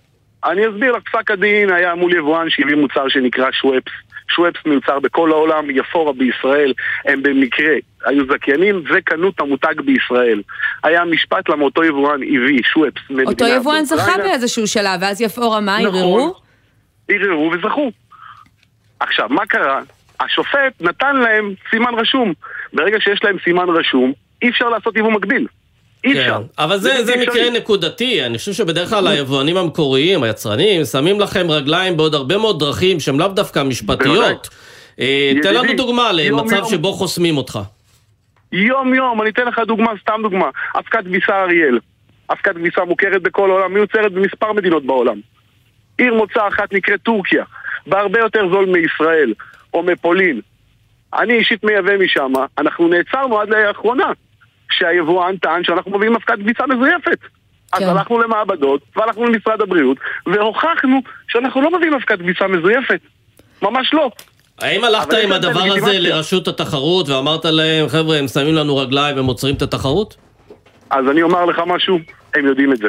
[0.46, 3.92] אני אסביר לך, פסק הדין היה מול יבואן שהביא מוצר שנקרא שוופס.
[4.36, 6.74] שוופס מיוצר בכל העולם, יפורה בישראל,
[7.06, 7.74] הם במקרה
[8.06, 10.42] היו זכיינים וקנו את המותג בישראל.
[10.84, 14.18] היה משפט למה אותו יבואן הביא שוופס אותו יבואן זכה.
[14.18, 16.32] באיזשהו שלב, ואז יפאורה מה, נכון.
[17.10, 17.52] ערערו?
[17.52, 17.92] וזכו.
[19.00, 19.82] עכשיו, מה קרה?
[20.20, 22.34] השופט נתן להם סימן רשום.
[22.74, 25.48] ברגע שיש להם סימן רשום, אי אפשר לעשות יבוא מקביל.
[26.04, 26.38] אי אפשר.
[26.38, 26.64] כן.
[26.64, 27.60] אבל זה, זה בלתי מקרה אפשרי.
[27.60, 33.00] נקודתי, אני חושב שבדרך כלל היבואנים המקוריים, היצרנים, שמים לכם רגליים בעוד הרבה מאוד דרכים
[33.00, 34.50] שהן לאו דווקא משפטיות.
[35.00, 36.70] אה, תן לנו דוגמה למצב יום.
[36.70, 37.60] שבו חוסמים אותך.
[38.52, 40.50] יום יום, אני אתן לך דוגמה, סתם דוגמה.
[40.76, 41.80] אבקת כביסה אריאל.
[42.30, 45.20] אבקת כביסה מוכרת בכל העולם, מיוצרת במספר מדינות בעולם.
[46.00, 47.44] עיר מוצא אחת נקראת טורקיה,
[47.88, 49.34] בהרבה יותר זול מישראל,
[49.74, 50.42] או מפולין.
[51.14, 54.12] אני אישית מייבא משם, אנחנו נעצרנו עד לאחרונה,
[54.72, 57.20] שהיבואן טען שאנחנו מביאים אבקת כביסה מזויפת.
[57.74, 57.90] אז כן.
[57.90, 63.00] הלכנו למעבדות, והלכנו למשרד הבריאות, והוכחנו שאנחנו לא מביאים אבקת כביסה מזויפת.
[63.62, 64.12] ממש לא.
[64.62, 66.00] האם הלכת עם הדבר הזה.
[66.00, 70.16] לרשות התחרות ואמרת להם, חבר'ה, הם שמים לנו רגליים והם עוצרים את התחרות?
[70.90, 72.00] אז אני אומר לך משהו,
[72.36, 72.88] הם יודעים את זה.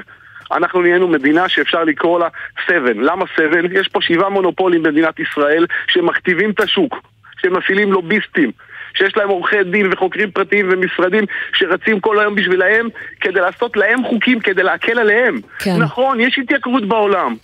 [0.52, 2.28] אנחנו נהיינו מדינה שאפשר לקרוא לה
[2.66, 2.98] סבן.
[3.00, 3.76] למה סבן?
[3.76, 6.96] יש פה שבעה מונופולים במדינת ישראל שמכתיבים את השוק,
[7.42, 8.50] שמפעילים לוביסטים,
[8.94, 12.88] שיש להם עורכי דין וחוקרים פרטיים ומשרדים שרצים כל היום בשבילהם
[13.20, 15.40] כדי לעשות להם חוקים, כדי להקל עליהם.
[15.58, 15.76] כן.
[15.78, 17.34] נכון, יש התייקרות בעולם.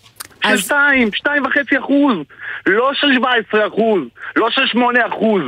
[0.42, 2.16] של אז- שתיים, שתיים וחצי אחוז.
[2.66, 4.00] לא של 17 אחוז,
[4.36, 5.42] לא של 8 אחוז.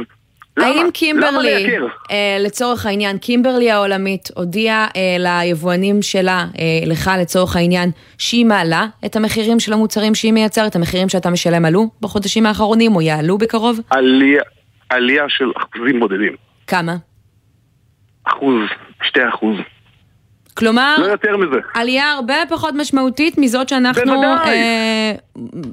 [0.59, 0.67] למה?
[0.67, 1.77] האם למה קימברלי?
[2.11, 8.87] אה, לצורך העניין, קימברלי העולמית הודיעה אה, ליבואנים שלה, אה, לך לצורך העניין, שהיא מעלה
[9.07, 13.81] את המחירים של המוצרים שהיא מייצרת, המחירים שאתה משלם עלו בחודשים האחרונים או יעלו בקרוב?
[13.91, 14.43] עלייה,
[14.89, 16.33] עלייה של אחוזים בודדים.
[16.67, 16.97] כמה?
[18.25, 18.61] אחוז,
[19.03, 19.57] שתי אחוז.
[20.59, 21.57] כלומר, לא יותר מזה.
[21.75, 24.23] עלייה הרבה פחות משמעותית מזאת שאנחנו.
[24.23, 25.13] אה,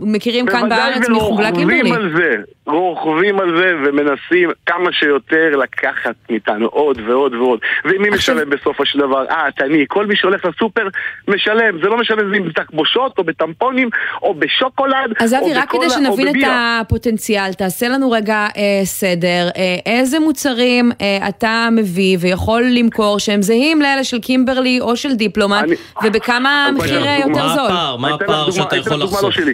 [0.01, 1.82] מכירים כאן בארץ מחוגלה קימברלי.
[1.82, 2.32] ורוכבים על זה,
[2.67, 7.60] רוכבים על זה ומנסים כמה שיותר לקחת מאיתנו עוד ועוד ועוד.
[7.86, 9.23] ומי עכשיו- משלם בסופו של דבר?
[9.23, 10.88] את, אני, כל מי שהולך לסופר
[11.28, 11.82] משלם.
[11.84, 13.89] זה לא משנה אם זה בתחבושות או בטמפונים
[14.21, 16.49] או בשוקולד אז או אבי, רק כדי שנבין את.
[16.49, 19.49] הפוטנציאל, תעשה לנו רגע אה, סדר.
[19.58, 25.13] אה, איזה מוצרים אה, אתה מביא ויכול למכור שהם זהים לאלה של קימברלי או של
[25.13, 27.17] דיפלומט, אני- ובכמה המחיר אה.
[27.17, 27.65] יותר מה זול?
[27.65, 27.95] הפער?
[27.97, 29.32] מה אתן לך הפער שאתה יכול לך דוגמה לא לחשוף?
[29.43, 29.54] שלי.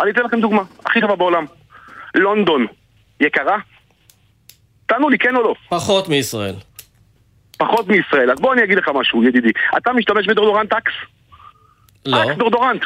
[0.00, 1.44] אני אתן לכם דוגמה, הכי טובה בעולם.
[2.14, 2.66] לונדון,
[3.20, 3.58] יקרה?
[4.86, 5.54] תענו לי כן או לא.
[5.68, 6.54] פחות מישראל.
[7.58, 8.30] פחות מישראל.
[8.30, 9.50] אז בוא אני אגיד לך משהו, ידידי.
[9.76, 10.92] אתה משתמש בדורדורנט אקס?
[12.06, 12.84] לא, Axe דאודורנט.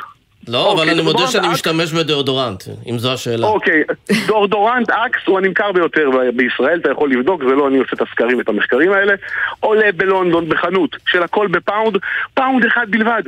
[0.49, 1.55] לא, אבל אוקיי, אני מודה שאני Axe.
[1.55, 3.47] משתמש בדאודורנט, אם זו השאלה.
[3.47, 3.83] אוקיי,
[4.27, 8.39] דאודורנט Axe הוא הנמכר ביותר בישראל, אתה יכול לבדוק, זה לא אני עושה את הסקרים
[8.39, 9.15] ואת המחקרים האלה.
[9.61, 11.97] עולה בלונדון בחנות של הכל בפאונד,
[12.35, 13.23] פאונד אחד בלבד.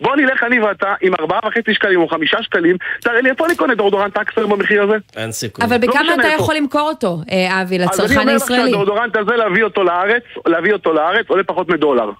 [0.00, 3.56] בוא נלך אני ואתה עם ארבעה וחצי שקלים או חמישה שקלים, תראה לי איפה אני
[3.56, 4.94] קונה דאודורנט Axe במחיר הזה?
[5.16, 5.64] אין סיכוי.
[5.64, 6.28] אבל בכמה משנה אתה.
[6.28, 8.70] יכול למכור אותו, אה, אבי, אז אני לצרכן אומר לך הישראלי?
[8.70, 12.10] שהדאודורנט הזה להביא אותו לארץ, להביא אותו לארץ עולה פחות מדולר.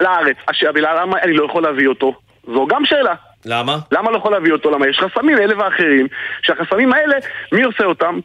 [0.00, 0.36] לארץ.
[0.48, 2.14] השאלה, למה אני לא יכול להביא אותו?
[2.46, 3.14] זו גם שאלה.
[3.44, 3.78] למה?
[3.92, 4.70] למה לא יכול להביא אותו?
[4.70, 6.06] למה יש חסמים אלה ואחרים,
[6.42, 7.16] שהחסמים האלה,
[7.52, 8.20] מי עושה אותם?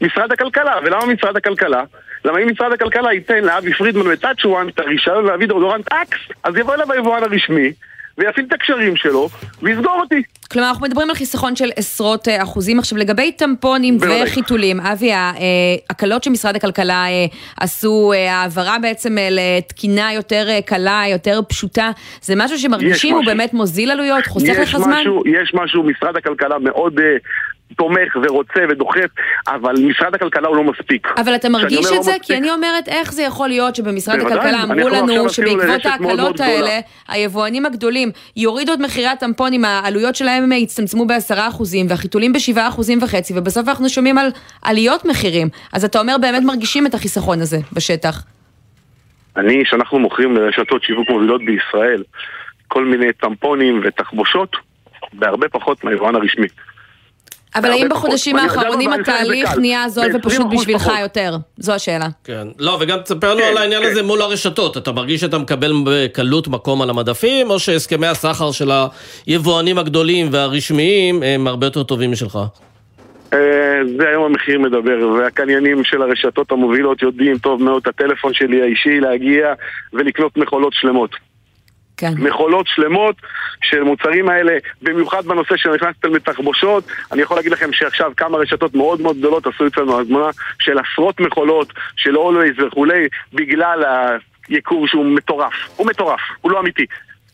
[0.00, 0.74] משרד הכלכלה.
[0.84, 1.82] ולמה משרד הכלכלה?
[2.24, 6.74] למה אם משרד הכלכלה ייתן לאבי פרידמן וטאצ'ואן את הרישיון להביא דורדורנט אקס, אז יבוא
[6.74, 7.72] אליו היבואן הרשמי,
[8.18, 9.28] ויפעיל את הקשרים שלו,
[9.62, 10.22] ויסגור אותי.
[10.52, 12.78] כלומר, אנחנו מדברים על חיסכון של עשרות אה, אחוזים.
[12.78, 13.98] עכשיו, לגבי טמפונים.
[14.22, 17.26] וחיתולים, אבי, ההקלות שמשרד הכלכלה אה,
[17.60, 21.90] עשו, אה, העברה בעצם אה, לתקינה יותר אה, קלה, יותר פשוטה,
[22.22, 23.32] זה משהו שמרגישים הוא משהו.
[23.32, 25.02] באמת מוזיל עלויות, חוסך לך זמן?
[25.26, 27.00] יש משהו, משרד הכלכלה מאוד
[27.76, 29.06] תומך ורוצה ודוחף,
[29.48, 31.08] אבל משרד הכלכלה הוא לא מספיק.
[31.16, 32.10] אבל אתה מרגיש אומר לא את זה?
[32.10, 36.40] מספיק- כי אני אומרת, איך זה יכול להיות שבמשרד הכלכלה אמרו לנו שבעקבות ההקלות.
[36.40, 42.98] האלה, היבואנים הגדולים יורידו את מחירי הטמפונים, העלויות שלהם יצטמצמו בעשרה אחוזים, והחיתולים בשבעה אחוזים
[43.02, 44.28] וחצי, ובסוף אנחנו שומעים על
[44.62, 45.48] עליות מחירים.
[45.72, 48.22] אז אתה אומר, באמת מרגישים את החיסכון הזה בשטח.
[49.36, 52.02] אני, שאנחנו מוכרים לרשתות שיווק מובילות בישראל,
[52.68, 54.56] כל מיני טמפונים ותחבושות,
[55.12, 56.46] בהרבה פחות מהיבואן הרשמי.
[57.54, 57.88] אבל האם.
[57.88, 59.58] בחודשים האחרונים התהליך.
[59.58, 60.98] נהיה זול ופשוט 20% בשבילך פחות.
[61.00, 61.36] יותר?
[61.58, 62.06] זו השאלה.
[62.24, 62.48] כן.
[62.58, 63.90] לא, וגם תספר לנו כן, על העניין כן.
[63.90, 64.76] הזה מול הרשתות.
[64.76, 68.70] אתה מרגיש שאתה מקבל בקלות מקום על המדפים, או שהסכמי הסחר של
[69.26, 72.38] היבואנים הגדולים והרשמיים הם הרבה יותר טובים משלך?
[73.32, 78.62] אה, זה היום המחיר מדבר, והקניינים של הרשתות המובילות יודעים טוב מאוד את הטלפון שלי
[78.62, 79.52] האישי להגיע
[79.92, 81.10] ולקנות מכולות שלמות.
[81.98, 82.12] כן.
[82.16, 83.16] מכולות שלמות
[83.62, 86.84] של מוצרים האלה, במיוחד בנושא שנכנסתם לתחבושות.
[87.12, 91.20] אני יכול להגיד לכם שעכשיו כמה רשתות מאוד מאוד גדולות עשו אצלנו הזמנה של עשרות
[91.20, 93.84] מכולות, של אולווייז וכולי, בגלל
[94.48, 95.52] היקור שהוא מטורף.
[95.76, 96.86] הוא מטורף, הוא לא אמיתי.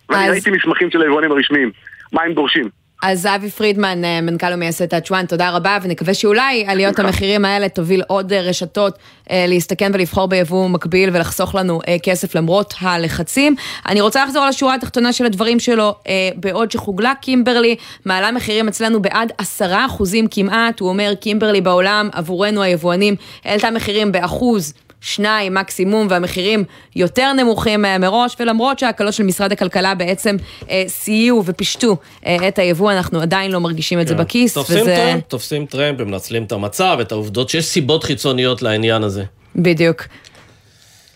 [0.08, 1.70] ואני אז- ראיתי מסמכים של היבואנים הרשמיים,
[2.12, 2.68] מה הם דורשים.
[3.06, 6.98] אז אבי פרידמן, אה, מנכ"ל ומייסד תאצ'ואן, תודה רבה, ונקווה שאולי עליות.
[6.98, 8.98] המחירים האלה תוביל עוד אה, רשתות
[9.30, 13.56] אה, להסתכן ולבחור ביבוא מקביל ולחסוך לנו כסף למרות הלחצים.
[13.88, 15.94] אני רוצה לחזור לשורה התחתונה של הדברים שלו,
[16.36, 22.62] בעוד שחוגלה קימברלי מעלה מחירים אצלנו בעד עשרה אחוזים כמעט, הוא אומר קימברלי בעולם עבורנו
[22.62, 24.72] היבואנים העלתה מחירים באחוז.
[25.04, 26.64] שניים מקסימום, והמחירים
[26.96, 30.36] יותר נמוכים אה, מראש, ולמרות שההקלות של משרד הכלכלה בעצם
[30.70, 34.60] אה, סייעו ופישטו אה, את היבוא, אנחנו עדיין לא מרגישים את זה בכיס, כן.
[34.60, 34.96] תופסים וזה...
[34.96, 39.24] טרמפ, תופסים טרמפ, הם מנצלים את המצב, את העובדות שיש סיבות חיצוניות לעניין הזה.
[39.56, 40.04] בדיוק.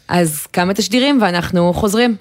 [0.08, 2.16] אז כמה תשדירים ואנחנו חוזרים.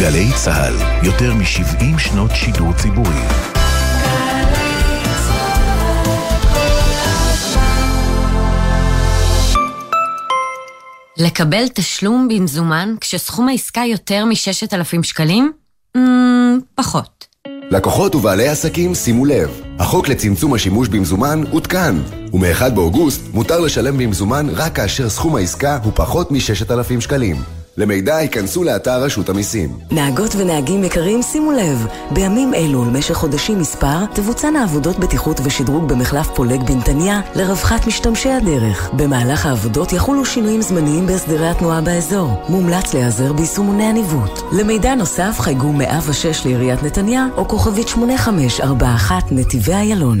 [0.00, 3.47] גלי צה"ל, יותר מ-70 שנות שידור ציבורי.
[11.18, 15.52] לקבל תשלום במזומן כשסכום העסקה יותר מ-6,000 שקלים?
[15.96, 16.00] Mm,
[16.74, 17.26] פחות.
[17.70, 21.94] לקוחות ובעלי עסקים, שימו לב, החוק לצמצום השימוש במזומן עודכן,
[22.32, 27.57] ומ-1 באוגוסט מותר לשלם במזומן רק כאשר סכום העסקה הוא פחות מ-6,000 שקלים.
[27.78, 29.78] למידע ייכנסו לאתר רשות המיסים.
[29.90, 36.28] נהגות ונהגים יקרים, שימו לב, בימים אלו ולמשך חודשים מספר, תבוצענה עבודות בטיחות ושדרוג במחלף
[36.34, 38.90] פולג בנתניה לרווחת משתמשי הדרך.
[38.92, 42.42] במהלך העבודות יחולו שינויים זמניים בהסדרי התנועה באזור.
[42.48, 44.40] מומלץ להיעזר ביישומוני הניווט.
[44.52, 50.20] למידע נוסף חייגו 106 לעיריית נתניה או כוכבית 8541 נתיבי איילון.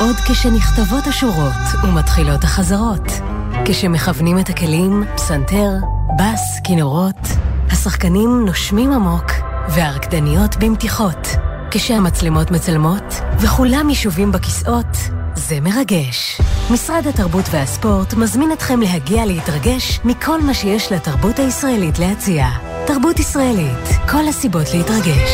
[0.00, 3.39] עוד כשנכתבות השורות ומתחילות החזרות.
[3.64, 5.70] כשמכוונים את הכלים, פסנתר,
[6.18, 7.26] בס, כינורות,
[7.70, 9.32] השחקנים נושמים עמוק
[9.68, 11.28] והרקדניות במתיחות.
[11.70, 14.96] כשהמצלמות מצלמות וכולם ישובים בכיסאות,
[15.34, 16.40] זה מרגש.
[16.70, 22.46] משרד התרבות והספורט מזמין אתכם להגיע להתרגש מכל מה שיש לתרבות הישראלית להציע.
[22.86, 25.30] תרבות ישראלית, כל הסיבות להתרגש.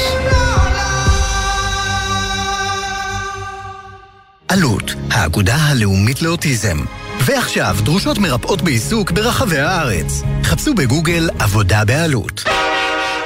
[4.51, 6.79] אלו"ט, האגודה הלאומית לאוטיזם.
[7.27, 10.23] ועכשיו, דרושות מרפאות בעיסוק ברחבי הארץ.
[10.43, 12.43] חפשו בגוגל עבודה באלו"ט.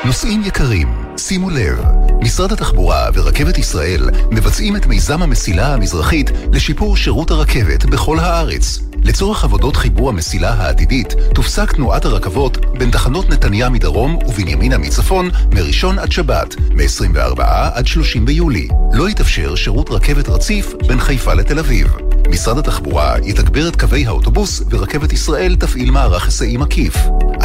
[0.05, 1.79] נוסעים יקרים, שימו לב,
[2.21, 8.90] משרד התחבורה ורכבת ישראל מבצעים את מיזם המסילה המזרחית לשיפור שירות הרכבת בכל הארץ.
[9.05, 15.99] לצורך עבודות חיבור המסילה העתידית, תופסק תנועת הרכבות בין תחנות נתניה מדרום ובנימינה מצפון מראשון
[15.99, 17.43] עד שבת, מ-24
[17.75, 18.69] עד 30 ביולי.
[18.93, 21.97] לא יתאפשר שירות רכבת רציף בין חיפה לתל אביב.
[22.31, 26.97] משרד התחבורה יתגבר את קווי האוטובוס ורכבת ישראל תפעיל מערך היסעים עקיף.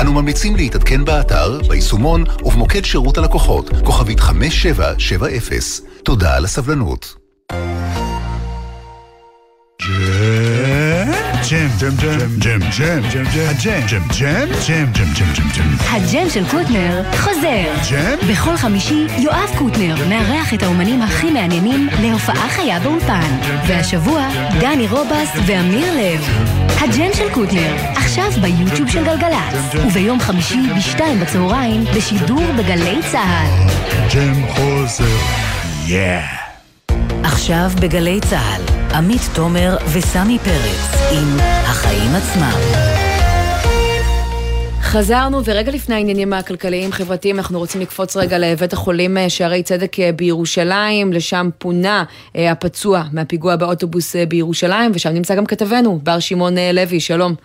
[0.01, 5.59] אנו ממליצים להתעדכן באתר, ביישומון ובמוקד שירות הלקוחות, כוכבית 5770.
[6.03, 7.24] תודה על הסבלנות.
[11.45, 15.75] הג'ם, ג'ם, ג'ם, ג'ם, ג'ם, ג'ם, הג'ם, ג'ם, ג'ם, ג'ם, ג'ם, ג'ם, ג'ם, ג'ם.
[15.89, 17.63] הג'ם של קוטנר חוזר.
[17.91, 18.27] ג'ם?
[18.29, 23.37] בכל חמישי יואב קוטנר מארח את האומנים הכי מעניינים להופעה חיה באולפן.
[23.67, 24.27] והשבוע
[24.59, 26.29] דני רובס ואמיר לב.
[26.79, 29.75] הג'ם של קוטנר, עכשיו ביוטיוב של גלגלצ.
[29.87, 33.69] וביום חמישי בשתיים בצהריים בשידור בגלי צה"ל.
[34.13, 35.17] ג'ם חוזר.
[35.87, 36.25] יאה.
[37.23, 42.85] עכשיו בגלי צה"ל, עמית תומר וסמי פרץ עם החיים עצמם.
[44.81, 50.11] חזרנו, ורגע לפני העניינים הכלכליים-חברתיים, אנחנו רוצים לקפוץ רגע לבית החולים אה, שערי צדק אה,
[50.11, 52.03] בירושלים, לשם פונה
[52.35, 57.35] אה, הפצוע מהפיגוע באוטובוס בירושלים, ושם נמצא גם כתבנו, בר שמעון לוי, שלום.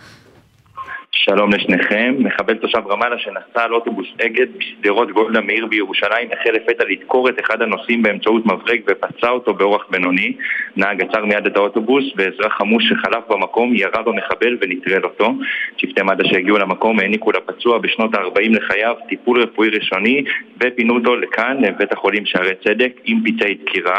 [1.24, 2.14] שלום לשניכם.
[2.18, 7.40] מחבל תושב רמאללה שנסע על אוטובוס אגד בשדרות גולדה מאיר בירושלים החל לפתע לדקור את
[7.40, 10.32] אחד הנוסעים באמצעות מברג ופצע אותו באורח בינוני.
[10.76, 15.32] נהג עצר מיד את האוטובוס ואזרח חמוש שחלף במקום ירה במחבל ונטרל אותו.
[15.80, 20.24] צוותי מד"א שהגיעו למקום העניקו לפצוע בשנות ה-40 לחייו טיפול רפואי ראשוני
[20.64, 23.98] ופינו אותו לכאן, לבית החולים שערי צדק, עם פצעי דקירה.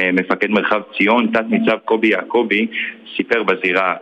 [0.00, 2.66] אה, מפקד מרחב ציון, תת ניצב קובי יעקבי,
[3.16, 3.94] סיפר בזירה,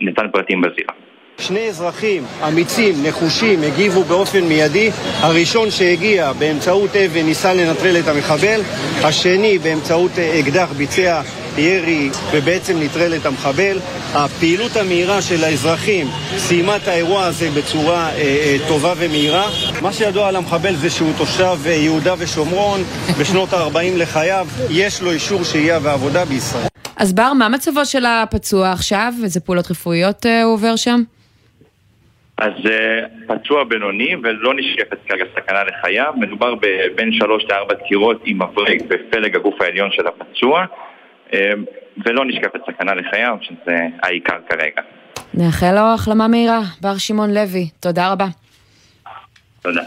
[0.00, 1.11] נתן פרטים בזירה.
[1.38, 4.90] שני אזרחים אמיצים, נחושים, הגיבו באופן מיידי.
[5.20, 8.60] הראשון שהגיע באמצעות אבן ניסה לנטרל את המחבל,
[9.02, 11.22] השני באמצעות אקדח ביצע
[11.58, 13.78] ירי ובעצם נטרל את המחבל.
[14.14, 19.50] הפעילות המהירה של האזרחים סיימה את האירוע הזה בצורה אה, אה, טובה ומהירה.
[19.82, 22.84] מה שידוע על המחבל זה שהוא תושב אה, יהודה ושומרון
[23.20, 26.66] בשנות ה-40 לחייו, יש לו אישור שהייה ועבודה בישראל.
[26.96, 29.12] אז בר, מה מצבו של הפצוע עכשיו?
[29.24, 31.02] איזה פעולות רפואיות אה, הוא עובר שם?
[32.38, 32.68] אז uh,
[33.28, 36.54] פצוע בינוני ולא נשקפת כרגע סכנה לחייו, מדובר
[36.94, 40.64] בין שלוש לארבע דקירות עם מברג בפלג הגוף העליון של הפצוע
[41.30, 41.34] uh,
[42.06, 44.82] ולא נשקפת סכנה לחייו, שזה העיקר כרגע.
[45.34, 48.26] נאחל לו החלמה מהירה, בר שמעון לוי, תודה רבה.
[49.62, 49.82] תודה.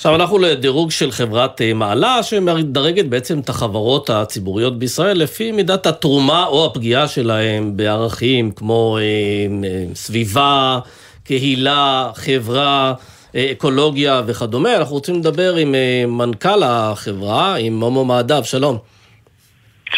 [0.00, 5.86] עכשיו אנחנו לדירוג של חברת אה, מעלה, שמדרגת בעצם את החברות הציבוריות בישראל לפי מידת
[5.86, 10.78] התרומה או הפגיעה שלהם בערכים כמו אה, אה, סביבה,
[11.24, 12.94] קהילה, חברה,
[13.36, 14.76] אקולוגיה וכדומה.
[14.76, 15.74] אנחנו רוצים לדבר עם
[16.08, 18.78] מנכ"ל החברה, עם מומו מעדב, שלום.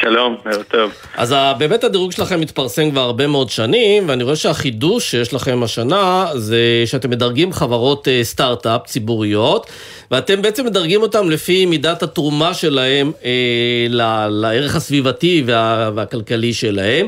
[0.00, 0.90] שלום, ערב טוב.
[1.16, 6.26] אז באמת הדירוג שלכם מתפרסם כבר הרבה מאוד שנים, ואני רואה שהחידוש שיש לכם השנה
[6.34, 9.66] זה שאתם מדרגים חברות אה, סטארט-אפ ציבוריות,
[10.10, 13.86] ואתם בעצם מדרגים אותם לפי מידת התרומה שלהם אה,
[14.30, 17.06] לערך הסביבתי וה, והכלכלי שלהם.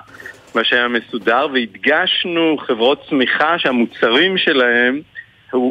[0.54, 5.00] מה שהיה מסודר, והדגשנו חברות צמיחה שהמוצרים שלהם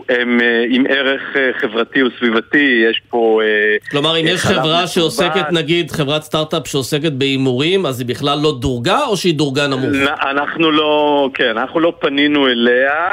[0.10, 3.42] הם אה, עם ערך אה, חברתי או סביבתי, יש פה...
[3.44, 8.54] אה, כלומר, אם יש חברה שעוסקת, נגיד, חברת סטארט-אפ שעוסקת בהימורים, אז היא בכלל לא
[8.60, 10.10] דורגה, או שהיא דורגה נמוך?
[10.22, 13.10] אנחנו לא, כן, אנחנו לא פנינו אליה,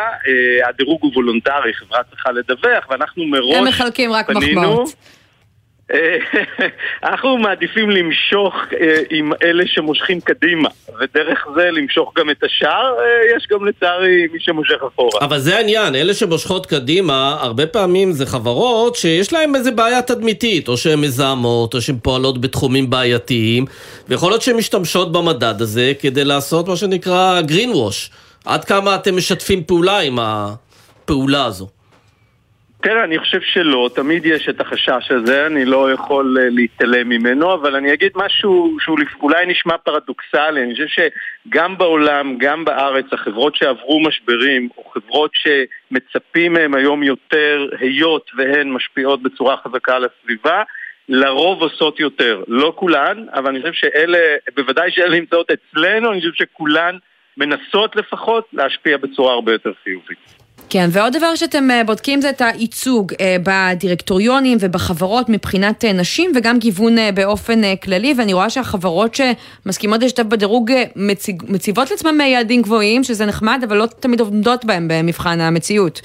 [0.68, 4.94] הדירוג הוא וולונטרי, חברה צריכה לדווח, ואנחנו מראש הם מחלקים רק מחמאות.
[5.94, 6.16] אה,
[7.10, 10.68] אנחנו מעדיפים למשוך אה, עם אלה שמושכים קדימה,
[11.00, 15.20] ודרך זה למשוך גם את השאר, אה, יש גם לצערי מי שמושך אחורה.
[15.20, 20.68] אבל זה העניין, אלה שמושכות קדימה, הרבה פעמים זה חברות שיש להן איזה בעיה תדמיתית,
[20.68, 23.64] או שהן מזהמות, או שהן פועלות בתחומים בעייתיים,
[24.08, 28.12] ויכול להיות שהן משתמשות במדד הזה כדי לעשות מה שנקרא green wash.
[28.44, 31.75] עד כמה אתם משתפים פעולה עם הפעולה הזו?
[32.82, 37.54] תראה, אני חושב שלא, תמיד יש את החשש הזה, אני לא יכול uh, להתעלם ממנו,
[37.54, 40.86] אבל אני אגיד משהו שהוא אולי נשמע פרדוקסלי, אני חושב
[41.48, 48.70] שגם בעולם, גם בארץ, החברות שעברו משברים, או חברות שמצפים מהן היום יותר, היות והן
[48.70, 50.62] משפיעות בצורה חזקה על הסביבה,
[51.08, 52.42] לרוב עושות יותר.
[52.48, 56.96] לא כולן, אבל אני חושב שאלה, בוודאי שאלה נמצאות אצלנו, אני חושב שכולן
[57.36, 60.45] מנסות לפחות להשפיע בצורה הרבה יותר חיובית.
[60.70, 66.30] כן, ועוד דבר שאתם אה, בודקים זה את הייצוג אה, בדירקטוריונים ובחברות מבחינת אה, נשים
[66.36, 73.04] וגם גיוון באופן כללי, ואני רואה שהחברות שמסכימות להשתתף בדירוג מציג, מציבות לעצמם יעדים גבוהים,
[73.04, 76.00] שזה נחמד, אבל לא תמיד עומדות בהם במבחן המציאות.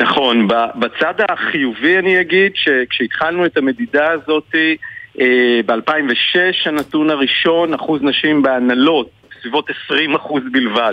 [0.00, 4.54] נכון, בצד החיובי אני אגיד שכשהתחלנו את המדידה הזאת
[5.66, 9.72] ב-2006 הנתון הראשון, אחוז נשים בהנהלות בסביבות 20%
[10.52, 10.92] בלבד.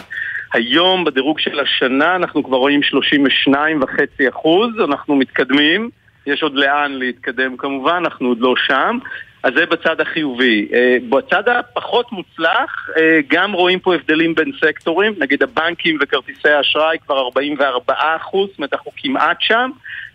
[0.54, 4.48] היום בדירוג של השנה אנחנו כבר רואים 32.5%,
[4.84, 5.90] אנחנו מתקדמים,
[6.26, 8.98] יש עוד לאן להתקדם כמובן, אנחנו עוד לא שם.
[9.44, 10.68] אז זה בצד החיובי.
[10.74, 16.98] אה, בצד הפחות מוצלח, אה, גם רואים פה הבדלים בין סקטורים, נגיד הבנקים וכרטיסי האשראי
[17.06, 19.72] כבר 44 אחוז, זאת אומרת אנחנו כמעט שם.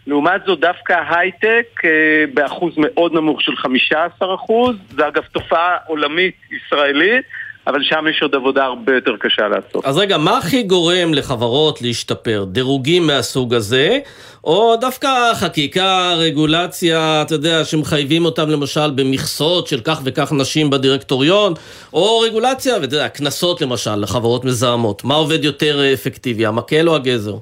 [0.07, 6.37] לעומת זאת דווקא ההייטק אה, באחוז מאוד נמוך של 15 אחוז, זה אגב תופעה עולמית
[6.51, 7.25] ישראלית.
[7.67, 9.85] אבל שם יש עוד עבודה הרבה יותר קשה לעשות.
[9.85, 12.45] אז רגע, מה הכי גורם לחברות להשתפר?
[12.49, 13.99] דירוגים מהסוג הזה,
[14.45, 21.55] או דווקא חקיקה, רגולציה, אתה יודע, שמחייבים אותם למשל במכסות של כך וכך נשים בדירקטוריון,
[21.93, 25.05] או רגולציה, ואתה יודע, קנסות למשל לחברות מזהמות.
[25.05, 27.35] מה עובד יותר אפקטיבי, המקל או הגזר?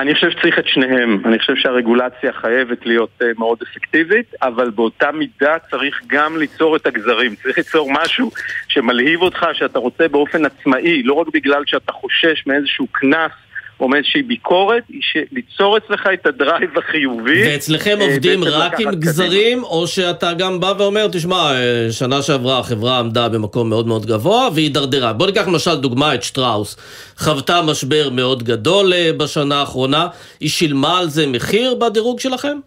[0.00, 1.22] אני חושב שצריך את שניהם.
[1.24, 6.86] אני חושב שהרגולציה חייבת להיות uh, מאוד אפקטיבית, אבל באותה מידה צריך גם ליצור את
[6.86, 7.34] הגזרים.
[7.34, 8.30] צריך ליצור משהו
[8.68, 13.32] שמלהיב אותך, שאתה רוצה באופן עצמאי, לא רק בגלל שאתה חושש מאיזשהו קנס
[13.80, 17.42] או מאיזושהי ביקורת, היא ליצור אצלך את הדרייב החיובי.
[17.46, 19.66] ואצלכם אה, עובדים רק עם גזרים, קדימה.
[19.66, 24.48] או שאתה גם בא ואומר, תשמע, אה, שנה שעברה החברה עמדה במקום מאוד מאוד גבוה
[24.54, 25.12] והידרדרה.
[25.12, 26.76] בוא ניקח למשל דוגמה את שטראוס.
[27.18, 30.06] חוותה משבר מאוד גדול אה, בשנה האחרונה,
[30.40, 32.58] היא שילמה על זה מחיר בדירוג שלכם?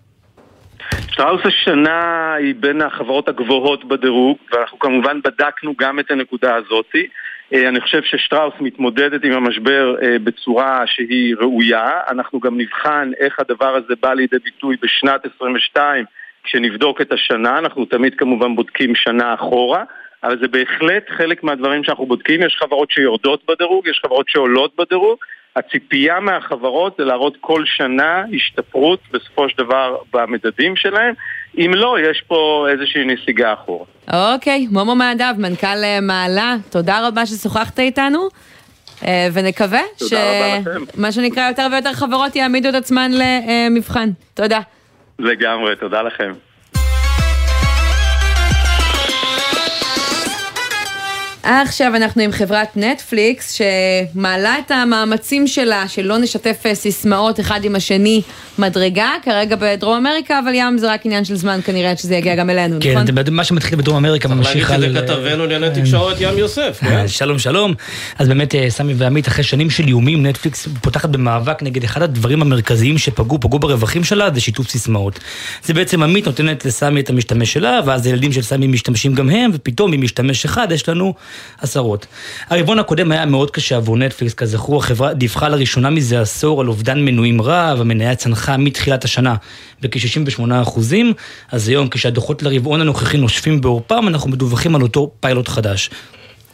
[1.11, 7.07] שטראוס השנה היא בין החברות הגבוהות בדירוג, ואנחנו כמובן בדקנו גם את הנקודה הזאתי.
[7.53, 11.89] אה, אני חושב ששטראוס מתמודדת עם המשבר אה, בצורה שהיא ראויה.
[12.09, 16.05] אנחנו גם נבחן איך הדבר הזה בא לידי ביטוי בשנת 22
[16.43, 17.57] כשנבדוק את השנה.
[17.57, 19.83] אנחנו תמיד כמובן בודקים שנה אחורה.
[20.23, 22.41] אבל זה בהחלט חלק מהדברים שאנחנו בודקים.
[22.41, 25.17] יש חברות שיורדות בדירוג, יש חברות שעולות בדירוג.
[25.55, 31.13] הציפייה מהחברות זה להראות כל שנה השתפרות בסופו של דבר במדדים שלהם.
[31.57, 33.85] אם לא, יש פה איזושהי נסיגה אחורה.
[34.13, 38.27] אוקיי, מומו מהדב, מנכ"ל אה, מעלה, תודה רבה ששוחחת איתנו.
[39.05, 44.09] אה, ונקווה שמה שנקרא יותר ויותר חברות יעמידו את עצמן למבחן.
[44.33, 44.59] תודה.
[45.19, 46.31] לגמרי, תודה לכם.
[51.43, 53.57] עכשיו אנחנו עם חברת נטפליקס
[54.13, 58.21] שמעלה את המאמצים שלה שלא נשתף סיסמאות אחד עם השני
[58.59, 62.49] מדרגה, כרגע בדרום אמריקה, אבל ים זה רק עניין של זמן כנראה שזה יגיע גם
[62.49, 63.23] אלינו, כן, נכון?
[63.25, 64.81] כן, מה שמתחיל בדרום אמריקה ממשיך על...
[64.81, 67.07] צריך להגיד שזה כתבנו לענייני תקשורת ים יוסף, כן?
[67.19, 67.73] שלום שלום.
[68.19, 72.41] אז באמת אה, סמי ועמית, אחרי שנים של איומים, נטפליקס פותחת במאבק נגד אחד הדברים
[72.41, 75.19] המרכזיים שפגעו, פגעו ברווחים שלה, זה שיתוף סיסמאות.
[75.63, 79.51] זה בעצם עמית נותנת לסמי את המשתמש שלה, ואז הילדים של סמי משתמשים גם הם,
[79.53, 81.13] ופתאום עם משתמש אחד יש לנו
[81.57, 82.05] עשרות.
[82.49, 87.05] הרבעון הקודם היה מאוד קשה עבור נטפליקס, כזכור, החברה דיווחה לראשונה מזה עשור על אובדן
[87.05, 89.35] מנויים רב, המניה צנחה מתחילת השנה
[89.81, 91.13] בכ-68 אחוזים,
[91.51, 95.89] אז היום כשהדוחות לרבעון הנוכחי נושפים בעורפם, אנחנו מדווחים על אותו פיילוט חדש.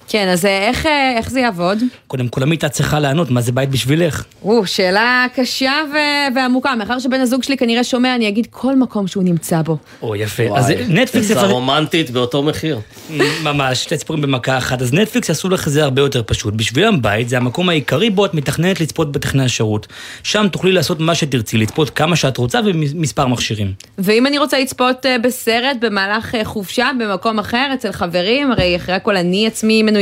[0.09, 1.77] כן, אז אה, איך, אה, איך זה יעבוד?
[2.07, 4.23] קודם כל, עמית, את צריכה לענות, מה זה בית בשבילך?
[4.43, 6.75] או, שאלה קשה ו- ועמוקה.
[6.75, 9.77] מאחר שבן הזוג שלי כנראה שומע, אני אגיד כל מקום שהוא נמצא בו.
[10.01, 10.43] או, יפה.
[10.43, 11.15] וואי, אז נטפליקס...
[11.31, 12.79] איזה רומנטית באותו מחיר.
[13.43, 14.81] ממש, שתי ציפורים במכה אחת.
[14.81, 16.53] אז נטפליקס יעשו לך זה הרבה יותר פשוט.
[16.53, 19.87] בשבילם בית זה המקום העיקרי בו את מתכננת לצפות בטכנאי השירות.
[20.23, 23.73] שם תוכלי לעשות מה שתרצי, לצפות כמה שאת רוצה ומספר מכשירים.
[23.97, 29.17] ואם אני רוצה לצפות אה, בסרט במהלך חופשה במקום אחר, אצל חברים, הרי אחרי הכל
[29.17, 29.98] אני עצמי מנויה.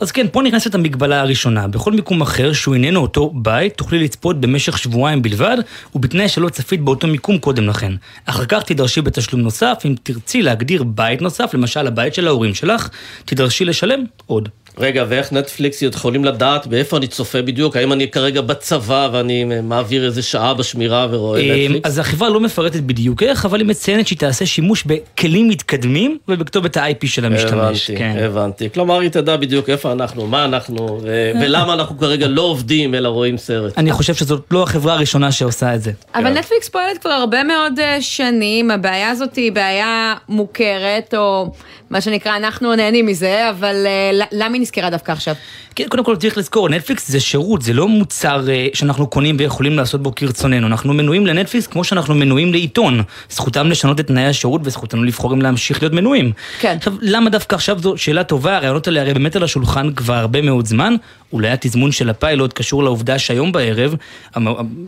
[0.00, 1.68] אז כן, פה נכנסת המגבלה הראשונה.
[1.68, 5.56] בכל מיקום אחר שהוא איננו אותו בית, תוכלי לצפות במשך שבועיים בלבד,
[5.94, 7.92] ובתנאי שלא צפית באותו מיקום קודם לכן.
[8.26, 12.88] אחר כך תדרשי בתשלום נוסף, אם תרצי להגדיר בית נוסף, למשל הבית של ההורים שלך,
[13.24, 14.48] תדרשי לשלם עוד.
[14.78, 17.76] רגע, ואיך נטפליקס יכולים לדעת באיפה אני צופה בדיוק?
[17.76, 21.86] האם אני כרגע בצבא ואני מעביר איזה שעה בשמירה ורואה אמ, נטפליקס?
[21.86, 26.76] אז החברה לא מפרטת בדיוק איך, אבל היא מציינת שהיא תעשה שימוש בכלים מתקדמים ובכתובת
[26.76, 27.90] ה-IP של המשתמש.
[27.90, 28.16] הבנתי, כן.
[28.24, 28.68] הבנתי.
[28.74, 31.00] כלומר, היא תדע בדיוק איפה אנחנו, מה אנחנו,
[31.40, 33.78] ולמה אנחנו כרגע לא עובדים, אלא רואים סרט.
[33.78, 35.92] אני חושב שזאת לא החברה הראשונה שעושה את זה.
[36.14, 36.38] אבל כן.
[36.38, 41.52] נטפליקס פועלת כבר הרבה מאוד אה, שנים, הבעיה הזאת היא בעיה מוכרת, או
[41.94, 45.34] מה שנקרא, אנחנו נהנים מזה, אבל אה, למה היא נזכרה דווקא עכשיו?
[45.74, 49.76] כן, קודם כל צריך לזכור, נטפליקס זה שירות, זה לא מוצר אה, שאנחנו קונים ויכולים
[49.76, 50.66] לעשות בו כרצוננו.
[50.66, 53.02] אנחנו מנויים לנטפליקס כמו שאנחנו מנויים לעיתון.
[53.30, 56.32] זכותם לשנות את תנאי השירות וזכותנו לבחור אם להמשיך להיות מנויים.
[56.60, 56.76] כן.
[56.76, 58.56] עכשיו, למה דווקא עכשיו זו שאלה טובה?
[58.56, 60.96] הרעיונות האלה הרי באמת על השולחן כבר הרבה מאוד זמן.
[61.32, 63.94] אולי התזמון של הפיילוט קשור לעובדה שהיום בערב,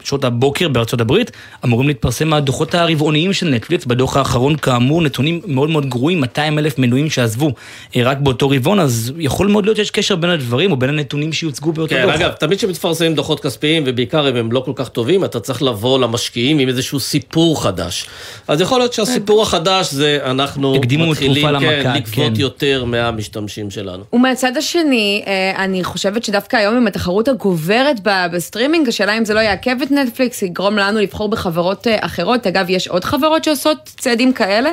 [0.04, 1.30] שעות הבוקר בארצות הברית,
[1.64, 3.84] אמורים להתפרסם הדוחות הרבעוניים של נטפליקס.
[3.84, 6.95] בדוח האחרון, כאמור, נתונים מאוד מאוד גרועים, 200 אלף מנויים.
[6.96, 7.50] המנויים שעזבו
[7.96, 11.32] אה, רק באותו רבעון, אז יכול מאוד להיות שיש קשר בין הדברים או בין הנתונים
[11.32, 12.14] שיוצגו באותו כן, דוח.
[12.14, 15.98] אגב, תמיד כשמתפרסמים דוחות כספיים, ובעיקר אם הם לא כל כך טובים, אתה צריך לבוא
[15.98, 18.06] למשקיעים עם איזשהו סיפור חדש.
[18.48, 22.32] אז יכול להיות שהסיפור החדש זה אנחנו מתחילים, כן, לגבות כן.
[22.36, 24.04] יותר מהמשתמשים שלנו.
[24.12, 29.40] ומהצד השני, אה, אני חושבת שדווקא היום עם התחרות הגוברת בסטרימינג, השאלה אם זה לא
[29.40, 32.46] יעכב את נטפליקס, יגרום לנו לבחור בחברות אה, אחרות.
[32.46, 34.70] אגב, יש עוד חברות שעושות צעדים כאלה?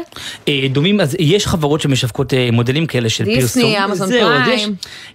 [0.70, 2.03] דומים, אז יש חברות שמשווקות
[2.34, 3.90] אה, מודלים כאלה של דיסני, פרסומות.
[3.90, 4.70] אמזון זהו, אז פריים.
[4.70, 4.70] יש,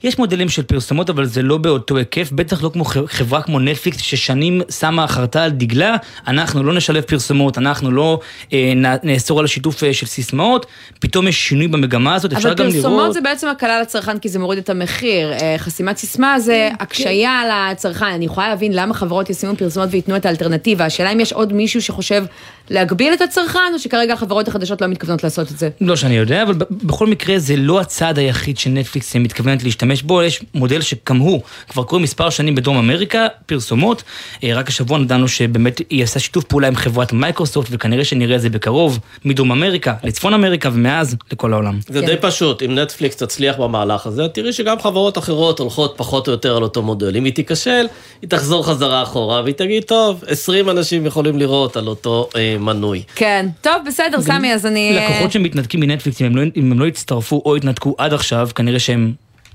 [0.05, 3.99] יש מודלים של פרסומות, אבל זה לא באותו היקף, בטח לא כמו חברה כמו נטפליקס,
[4.01, 8.21] ששנים שמה חרתה על דגלה, אנחנו לא נשלב פרסומות, אנחנו לא
[8.53, 8.73] אה,
[9.03, 10.67] נאסור על השיתוף אה, של סיסמאות,
[11.01, 13.15] פתאום יש שינוי במגמה הזאת, אפשר אבל גם פרסומות לראות...
[13.15, 15.33] זה בעצם הקלה לצרכן כי זה מוריד את המחיר.
[15.33, 18.07] אה, חסימת סיסמה זה הקשיה על הצרכן.
[18.07, 20.85] אני יכולה להבין למה חברות ישימו פרסומות וייתנו את האלטרנטיבה.
[20.85, 22.25] השאלה אם יש עוד מישהו שחושב
[22.71, 25.69] להגביל את הצרכן, או שכרגע החברות החדשות לא מתכוונות לעשות את זה.
[25.81, 30.45] לא שאני יודע, אבל בכל מקרה זה לא הצעד היחיד שנטפליקס מתכוונת להשתמש בו, יש
[30.55, 34.03] מודל שגם הוא כבר קורה מספר שנים בדרום אמריקה, פרסומות,
[34.45, 38.41] אה, רק השבוע נדענו שבאמת היא עשה שיתוף פעולה עם חברת מייקרוסופט, וכנראה שנראה את
[38.41, 41.79] זה בקרוב, מדרום אמריקה לצפון אמריקה ומאז לכל העולם.
[41.89, 46.33] זה די פשוט, אם נטפליקס תצליח במהלך הזה, תראי שגם חברות אחרות הולכות פחות או
[46.33, 47.17] יותר על אותו מודל.
[47.17, 47.87] אם היא תיכשל,
[48.23, 53.03] היא תחזור חזרה אחורה, והיא תגיד, טוב, 20 אנשים יכולים לראות על אותו אה, מנוי.
[53.15, 53.47] כן.
[53.61, 54.99] טוב, בסדר, סמי, אז אני...
[54.99, 58.49] אה, לקוחות שמתנתקים מנטפליקס, אם הם לא- אם הם לא יצטרפו או יתנתקו עד עכשיו,
[58.55, 59.13] כנראה שהם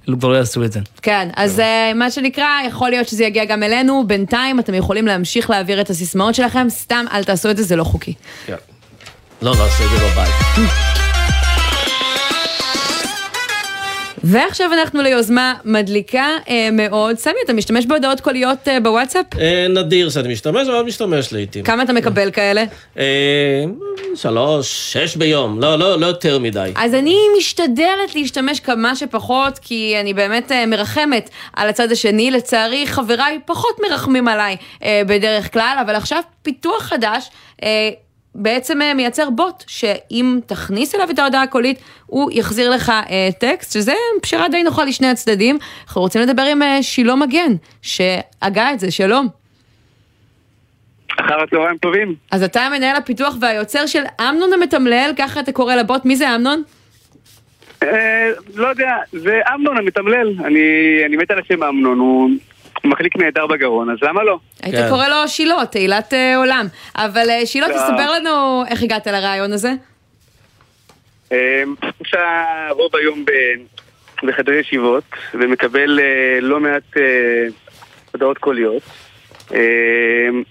[0.08, 0.80] לא- כבר לא יעשו את זה.
[1.02, 4.04] כן, אז אה, מה שנקרא, יכול להיות שזה יגיע גם אלינו.
[4.08, 7.84] בינתיים אתם יכולים להמשיך להעביר את הסיסמאות שלכם, סתם אל תעשו את זה, זה לא
[7.84, 8.14] חוקי.
[8.46, 8.56] כן.
[9.42, 10.34] לא נעשה את זה בבית.
[14.24, 17.18] ועכשיו אנחנו ליוזמה מדליקה אה, מאוד.
[17.18, 19.26] סמי, אתה משתמש בהודעות קוליות אה, בוואטסאפ?
[19.40, 21.64] אה, נדיר שאני משתמש, אבל משתמש לעיתים.
[21.64, 22.64] כמה אתה מקבל כאלה?
[22.98, 23.04] אה,
[24.16, 26.72] שלוש, שש ביום, לא, לא, לא יותר מדי.
[26.76, 32.32] אז אני משתדלת להשתמש כמה שפחות, כי אני באמת אה, מרחמת על הצד השני.
[32.32, 37.30] לצערי, חבריי פחות מרחמים עליי אה, בדרך כלל, אבל עכשיו פיתוח חדש.
[37.64, 37.90] אה,
[38.36, 43.74] בעצם אה, מייצר בוט, שאם תכניס אליו את ההודעה הקולית, הוא יחזיר לך אה, טקסט,
[43.74, 45.58] שזה פשרה די נוחה לשני הצדדים.
[45.88, 49.28] אנחנו רוצים לדבר עם אה, שילה מגן, שהגה את זה, שלום.
[51.20, 52.16] אחר הצהריים טובים.
[52.32, 56.64] אז אתה מנהל הפיתוח והיוצר של אמנון המתמלל, ככה אתה קורא לבוט, מי זה אמנון?
[57.84, 60.36] אה, לא יודע, זה אמנון המתמלל.
[60.46, 60.62] אני,
[61.06, 62.30] אני מת על השם אמנון, הוא הוא
[62.84, 64.40] מחליק נהדר בגרון, אז למה לא?
[64.64, 66.68] היית קורא לו שילה, תהילת אה, עולם.
[66.96, 67.74] אבל אה, שילה, לא.
[67.74, 69.72] תספר לנו איך הגעת לרעיון הזה.
[71.32, 72.20] אה, נמצא
[72.70, 73.26] רוב היום
[74.24, 75.04] בחדרי ישיבות,
[75.34, 77.48] ומקבל אה, לא מעט אה,
[78.12, 78.84] הודעות קוליות.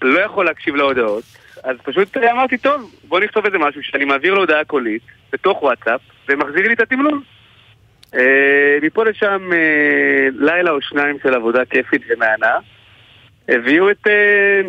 [0.01, 1.23] לא יכול להקשיב להודעות,
[1.63, 5.01] אז פשוט אמרתי, טוב, בוא נכתוב איזה משהו שאני מעביר לו הודעה קולית
[5.33, 7.21] בתוך וואטסאפ, ומחזיר לי את התמלול.
[8.15, 12.55] אה, מפה לשם אה, לילה או שניים של עבודה כיפית ומהנה,
[13.49, 14.61] הביאו את, אה,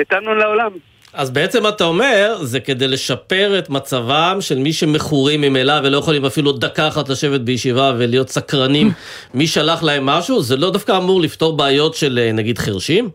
[0.00, 0.70] את אמנון לעולם.
[1.12, 6.24] אז בעצם אתה אומר, זה כדי לשפר את מצבם של מי שמכורים ממילא ולא יכולים
[6.24, 8.88] אפילו דקה אחת לשבת בישיבה ולהיות סקרנים
[9.34, 13.08] מי שלח להם משהו, זה לא דווקא אמור לפתור בעיות של נגיד חרשים?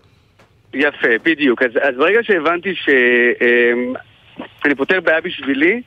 [0.73, 1.61] יפה, בדיוק.
[1.61, 5.81] אז, אז ברגע שהבנתי שאני פותר בעיה בשבילי,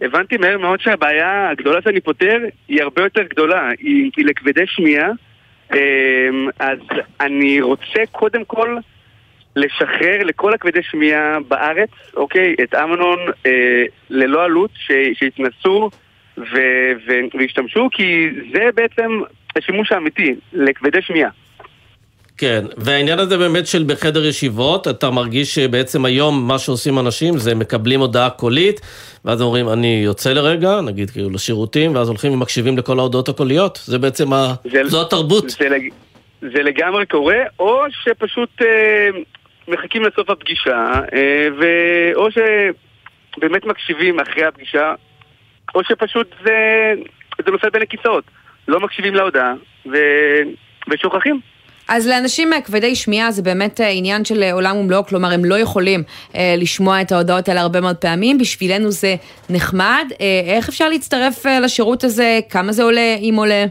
[0.00, 2.38] הבנתי מהר מאוד שהבעיה הגדולה שאני פותר
[2.68, 5.10] היא הרבה יותר גדולה, היא, היא לכבדי שמיעה.
[5.74, 6.78] אמ, אז
[7.20, 8.76] אני רוצה קודם כל
[9.56, 15.90] לשחרר לכל הכבדי שמיעה בארץ, אוקיי, את אמנון אה, ללא עלות, ש- שיתנסו
[17.34, 19.20] וישתמשו, כי זה בעצם
[19.56, 21.30] השימוש האמיתי לכבדי שמיעה.
[22.38, 27.54] כן, והעניין הזה באמת של בחדר ישיבות, אתה מרגיש שבעצם היום מה שעושים אנשים זה
[27.54, 28.80] מקבלים הודעה קולית,
[29.24, 33.98] ואז אומרים אני יוצא לרגע, נגיד כאילו לשירותים, ואז הולכים ומקשיבים לכל ההודעות הקוליות, זה
[33.98, 34.54] בעצם ה...
[34.84, 35.50] זו התרבות.
[35.50, 35.88] זה, לג...
[36.40, 39.08] זה לגמרי קורה, או שפשוט אה,
[39.68, 41.64] מחכים לסוף הפגישה, אה, ו...
[42.14, 44.94] או שבאמת מקשיבים אחרי הפגישה,
[45.74, 46.92] או שפשוט זה,
[47.44, 48.24] זה נופל בין הכיסאות.
[48.68, 49.54] לא מקשיבים להודעה,
[49.92, 49.96] ו...
[50.90, 51.40] ושוכחים.
[51.88, 55.44] אז לאנשים אה, כבדי שמיעה זה באמת אה, עניין של אה, עולם ומלואו, כלומר הם
[55.44, 56.02] לא יכולים
[56.34, 59.14] אה, לשמוע את ההודעות האלה הרבה מאוד פעמים, בשבילנו זה
[59.50, 60.06] נחמד.
[60.20, 62.40] אה, איך אפשר להצטרף אה, לשירות הזה?
[62.50, 63.64] כמה זה עולה, אם עולה?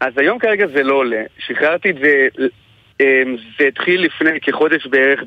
[0.00, 1.22] אז היום כרגע זה לא עולה.
[1.38, 2.28] שחררתי את זה,
[3.00, 5.20] אמ, זה התחיל לפני כחודש בערך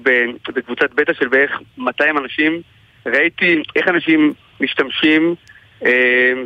[0.56, 2.62] בקבוצת בטא של בערך 200 אנשים.
[3.06, 5.36] ראיתי איך אנשים משתמשים,
[5.86, 5.90] אמ,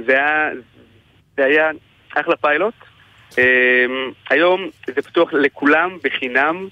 [0.06, 0.50] זה היה,
[1.38, 1.70] זה היה
[2.16, 2.74] אחלה פיילוט.
[3.38, 3.44] אמ,
[4.30, 6.68] היום זה פתוח לכולם בחינם,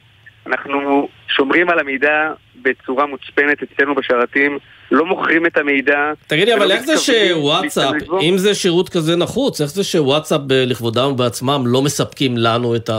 [0.48, 4.60] אנחנו שומרים על המידע בצורה מוצפנת אצלנו בשרתים,
[4.92, 6.14] לא מוכרים את המידע.
[6.28, 7.94] תגידי, אבל איך זה שוואטסאפ.
[8.22, 12.90] אם זה שירות כזה נחוץ, איך זה שוואטסאפ ב- לכבודם ובעצמם לא מספקים לנו את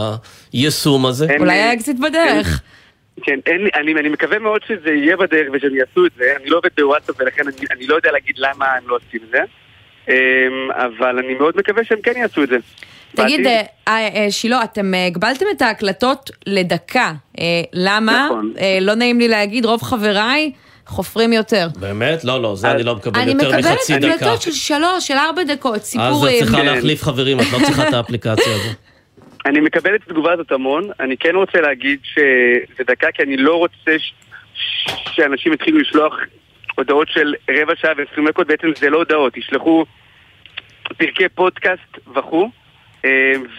[0.52, 1.26] היישום הזה?
[1.38, 2.62] אולי האקזיט בדרך.
[3.22, 6.24] כן, אין, אני, אני מקווה מאוד שזה יהיה בדרך ושהם יעשו את זה.
[6.40, 9.30] אני לא עובד בוואטסאפ ולכן אני, אני לא יודע להגיד למה הם לא עושים את
[9.30, 9.40] זה.
[10.08, 10.14] אמ,
[10.70, 12.56] אבל אני מאוד מקווה שהם כן יעשו את זה.
[13.14, 13.46] תגיד.
[13.46, 17.12] אה, אה, שילה, אתם אה, הגבלתם את ההקלטות לדקה.
[17.72, 18.26] למה?
[18.26, 18.52] נכון.
[18.80, 20.52] לא נעים לי להגיד, רוב חבריי
[20.86, 21.68] חופרים יותר.
[21.80, 22.24] באמת?
[22.24, 24.14] לא, לא, זה אני לא מקבל אני יותר מקבלת מחצי דקה.
[24.14, 26.38] הקלטות של שלוש, של ארבע דקות, אז את סיפורים.
[26.44, 26.66] צריכה כן.
[26.66, 28.68] להחליף חברים, את לא צריכה את האפליקציה הזו.
[29.46, 33.54] אני מקבל את התגובה הזאת המון, אני כן רוצה להגיד שזה דקה כי אני לא
[33.54, 33.92] רוצה.
[35.14, 36.14] שאנשים יתחילו לשלוח
[36.74, 39.84] הודעות של רבע שעה ועשרים דקות, בעצם זה לא הודעות, ישלחו
[40.98, 42.50] פרקי פודקאסט וכו',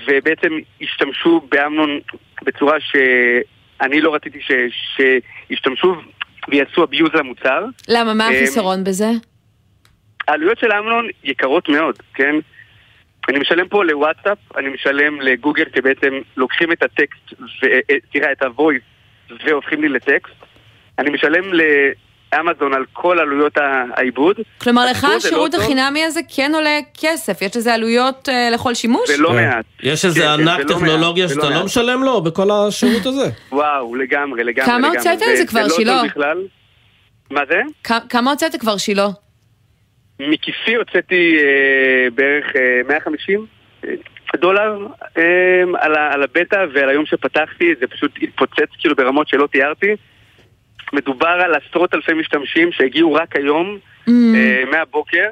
[0.08, 2.00] ובעצם ישתמשו באמנון
[2.44, 4.52] בצורה שאני לא רציתי ש...
[4.96, 5.96] שישתמשו
[6.50, 7.66] ויעשו abuse למוצר.
[7.88, 9.10] למה, מה אה, החיסרון בזה?
[10.28, 12.36] העלויות של אמנון יקרות מאוד, כן?
[13.30, 17.66] אני משלם פה לוואטסאפ, אני משלם לגוגל שבעצם לוקחים את הטקסט, ו...
[17.66, 20.34] אה, סליחה, את ה-voice והופכים לי לטקסט.
[21.00, 21.54] אני משלם
[22.38, 23.54] לאמזון על כל עלויות
[23.96, 24.36] העיבוד.
[24.58, 28.74] כלומר, לך לא השירות טוב, החינמי הזה כן עולה כסף, יש לזה עלויות אה, לכל
[28.74, 29.10] שימוש?
[29.10, 29.36] ולא כן.
[29.36, 29.66] מעט.
[29.84, 31.64] יש איזה כן, ענק ולא טכנולוגיה שאתה לא מעט.
[31.66, 33.30] משלם לו בכל השירות הזה?
[33.52, 34.72] וואו, לגמרי, לגמרי.
[34.72, 34.88] כמה.
[34.88, 36.02] הוצאת על זה כבר, לא שילה?
[37.32, 37.62] מה זה?
[38.10, 39.08] כמה הוצאת כבר, שילה?
[40.20, 43.46] מכיסי הוצאתי אה, בערך אה, 150
[43.86, 43.90] אה,
[44.36, 45.24] דולר אה,
[45.80, 49.96] על, ה- על הבטא ועל היום שפתחתי, זה פשוט התפוצץ כאילו ברמות שלא תיארתי.
[50.94, 54.12] מדובר על עשרות אלפי משתמשים שהגיעו רק היום, Mm.
[54.36, 55.30] אה, מהבוקר.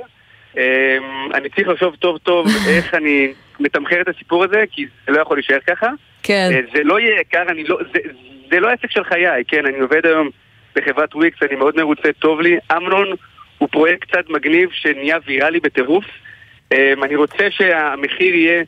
[0.58, 0.98] אה,
[1.34, 2.48] אני צריך לחשוב טוב טוב
[2.78, 5.88] איך אני מתמחר את הסיפור הזה, כי זה לא יכול להישאר ככה.
[6.24, 6.50] כן.
[6.54, 8.00] אה, זה לא יהיה יקר, אני לא, זה,
[8.52, 10.30] זה לא עסק של חיי, כן, אני עובד היום
[10.76, 12.58] בחברת וויקס, אני מאוד מרוצה, טוב לי.
[12.78, 13.08] אמנון
[13.58, 16.06] הוא פרויקט קצת מגניב שנהיה ויראלי בטירוף.
[16.72, 18.64] אה, אני רוצה שהמחיר יהיה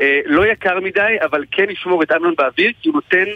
[0.00, 3.30] אה, לא יקר מדי, אבל כן ישמור את אמנון באוויר, כי הוא נותן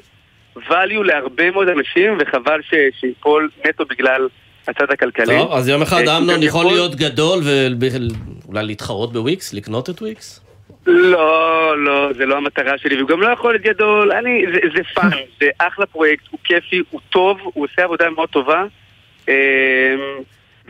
[0.59, 4.29] value להרבה מאוד אנשים, וחבל ש- שיפול נטו בגלל
[4.69, 5.39] הצד הכלכלי.
[5.39, 9.55] טוב, אז יום אחד אה, אמנון יכול להיות גדול ואולי להתחרות בוויקס?
[9.55, 10.41] לקנות את וויקס?
[10.87, 14.83] לא, לא, זה לא המטרה שלי, והוא גם לא יכול להיות גדול, אני, זה, זה
[14.95, 18.65] fun, זה אחלה פרויקט, הוא כיפי, הוא טוב, הוא עושה עבודה מאוד טובה,
[19.29, 19.35] אמ,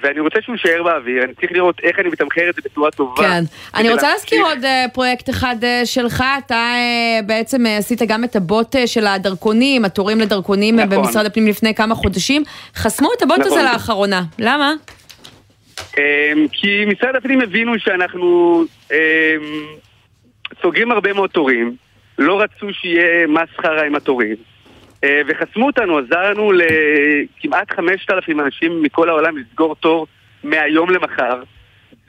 [0.03, 3.23] ואני רוצה שהוא יישאר באוויר, אני צריך לראות איך אני מתמחר את זה בצורה טובה.
[3.23, 3.45] כן.
[3.75, 4.13] אני רוצה.
[4.13, 9.07] להזכיר עוד אה, פרויקט אחד אה, שלך, אתה אה, בעצם עשית גם את הבוט של
[9.07, 10.89] הדרכונים, התורים לדרכונים נכון.
[10.91, 12.43] במשרד הפנים לפני כמה חודשים.
[12.75, 13.73] חסמו את הבוט הזה נכון.
[13.73, 14.73] לאחרונה, למה?
[15.99, 18.61] אמ, כי משרד הפנים הבינו שאנחנו
[18.93, 18.97] אמ,
[20.63, 21.77] סוגרים הרבה מאוד תורים,
[22.19, 24.37] לא רצו שיהיה מסחרה עם התורים,
[25.27, 30.07] וחסמו אותנו, עזר לנו לכמעט 5,000 אנשים מכל העולם לסגור תור
[30.45, 31.43] מהיום למחר.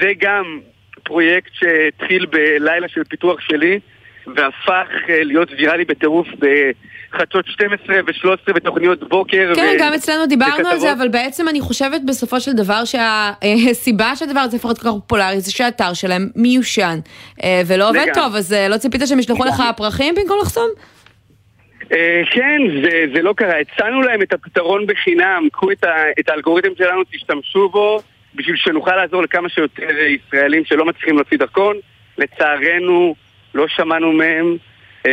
[0.01, 0.59] זה גם
[1.03, 3.79] פרויקט שהתחיל בלילה של פיתוח שלי,
[4.27, 9.51] והפך אה, להיות ויראלי בטירוף בחדשות 12 ו-13 בתוכניות בוקר.
[9.55, 10.97] כן, ו- גם אצלנו דיברנו על זה, וכתבות.
[10.97, 15.39] אבל בעצם אני חושבת בסופו של דבר שהסיבה שהדבר הזה יכול להיות כל כך פופולרי
[15.39, 16.99] זה שהאתר שלהם מיושן
[17.43, 18.13] אה, ולא עובד לגמרי.
[18.13, 20.69] טוב, אז אה, לא ציפית שהם ישלחו לך פרחים במקום לחסום?
[21.91, 23.59] אה, כן, זה, זה לא קרה.
[23.59, 27.99] הצענו להם את הפתרון בחינם, קחו את, ה, את האלגוריתם שלנו, תשתמשו בו,
[28.35, 31.75] בשביל שנוכל לעזור לכמה שיותר ישראלים שלא מצליחים להוציא דרכון.
[32.17, 33.15] לצערנו,
[33.55, 34.57] לא שמענו מהם,
[35.05, 35.11] אה,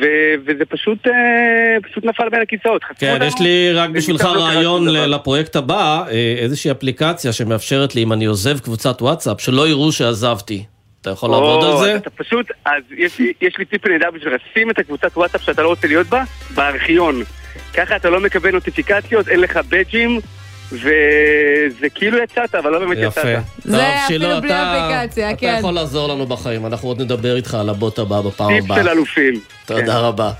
[0.00, 0.04] ו,
[0.46, 2.84] וזה פשוט, אה, פשוט נפל בין הכיסאות.
[2.98, 6.04] כן, יש לי רק בשבילך רעיון לפרויקט הבא,
[6.38, 10.64] איזושהי אפליקציה שמאפשרת לי, אם אני עוזב קבוצת וואטסאפ, שלא יראו שעזבתי.
[11.02, 11.96] אתה יכול לעבוד על זה?
[11.96, 15.62] אתה פשוט, אז יש לי, יש לי טיפ נהדר בשבילך, שים את הקבוצת וואטסאפ שאתה
[15.62, 16.24] לא רוצה להיות בה,
[16.54, 17.22] בארכיון.
[17.74, 20.20] ככה אתה לא מקבל נוטיפיקציות, אין לך בדג'ים,
[20.72, 23.20] וזה כאילו יצאת, אבל לא באמת יפה.
[23.20, 23.42] יצאת.
[23.64, 25.56] זה טוב, אפילו בלי אתה- אפליקציה, אתה כן.
[25.58, 28.82] יכול לעזור לנו בחיים, אנחנו עוד נדבר איתך על הבוט הבא בפעם טיפ הבאה.
[28.82, 29.34] של אלופים.
[29.66, 30.30] תודה רבה.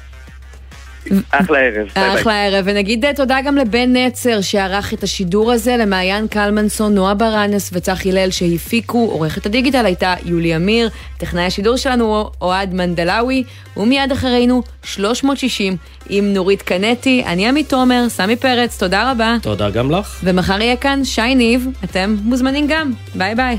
[1.30, 1.74] אחלה ערב.
[1.74, 2.20] ביי ביי.
[2.20, 7.14] אחלה ערב, ונגיד אה, תודה גם לבן נצר שערך את השידור הזה, למעיין קלמנסון, נועה
[7.14, 10.88] ברנס וצחי הלל שהפיקו, עורכת הדיגיטל הייתה יולי אמיר,
[11.18, 13.44] טכנאי השידור שלנו הוא אוהד מנדלאווי,
[13.76, 15.76] ומיד אחרינו 360
[16.09, 19.36] עם נורית קנטי, אני עמית תומר, סמי פרץ, תודה רבה.
[19.42, 20.20] תודה גם לך.
[20.24, 23.59] ומחר יהיה כאן שי ניב, אתם מוזמנים גם, ביי ביי.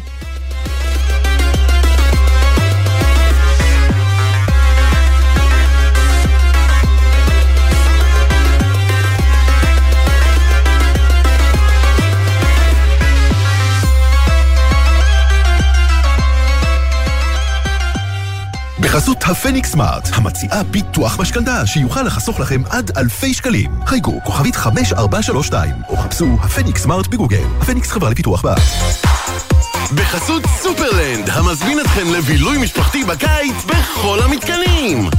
[18.93, 23.71] בחסות הפניקס סמארט, המציעה ביטוח משכנתה שיוכל לחסוך לכם עד אלפי שקלים.
[23.85, 27.43] חייגו כוכבית 5432 או חפשו הפניקס סמארט בגוגל.
[27.61, 28.61] הפניקס חברה לפיתוח בארץ.
[29.95, 35.09] בחסות סופרלנד, המזמין אתכם לבילוי משפחתי בקיץ בכל המתקנים!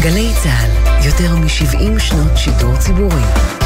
[0.00, 3.65] גלי צה"ל, יותר מ-70 שנות שידור ציבורי.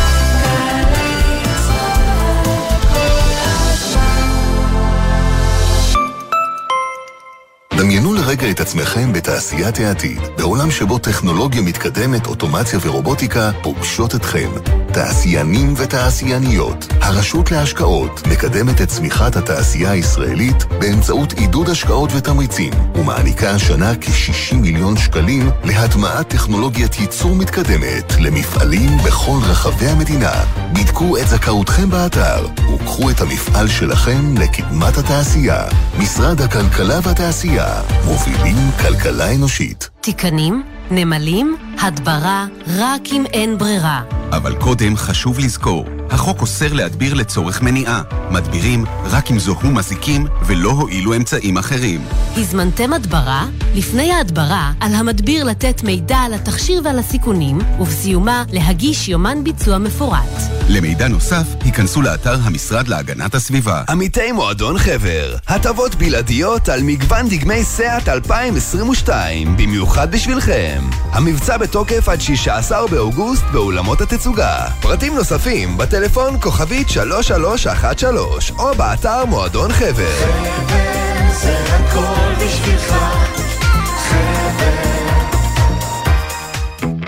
[7.81, 14.51] דמיינו לרגע את עצמכם בתעשיית העתיד, בעולם שבו טכנולוגיה מתקדמת, אוטומציה ורובוטיקה פוגשות אתכם.
[14.93, 23.93] תעשיינים ותעשייניות, הרשות להשקעות מקדמת את צמיחת התעשייה הישראלית באמצעות עידוד השקעות ותמריצים, ומעניקה השנה
[24.01, 30.33] כ-60 מיליון שקלים להטמעת טכנולוגיית ייצור מתקדמת למפעלים בכל רחבי המדינה.
[30.73, 35.65] בדקו את זכאותכם באתר, וקחו את המפעל שלכם לקדמת התעשייה.
[35.99, 37.70] משרד הכלכלה והתעשייה,
[38.05, 39.91] מובילים כלכלה אנושית.
[40.01, 42.47] תיקנים, נמלים, הדברה,
[42.79, 44.03] רק אם אין ברירה.
[44.33, 48.03] אבל קודם חשוב לזכור, החוק אוסר להדביר לצורך מניעה.
[48.31, 52.01] מדבירים רק אם זוהו מזיקים ולא הועילו אמצעים אחרים.
[52.37, 53.47] הזמנתם הדברה?
[53.75, 60.60] לפני ההדברה, על המדביר לתת מידע על התכשיר ועל הסיכונים, ובסיומה להגיש יומן ביצוע מפורט.
[60.73, 63.83] למידע נוסף, היכנסו לאתר המשרד להגנת הסביבה.
[63.89, 70.83] עמיתי מועדון חבר, הטבות בלעדיות על מגוון דגמי סאט 2022, במיוחד בשבילכם.
[71.13, 74.57] המבצע בתוקף עד 16 באוגוסט באולמות התצוגה.
[74.81, 80.17] פרטים נוספים בטלפון כוכבית 3313 או באתר מועדון חבר.
[80.21, 82.95] חבר זה הכל בשבילך,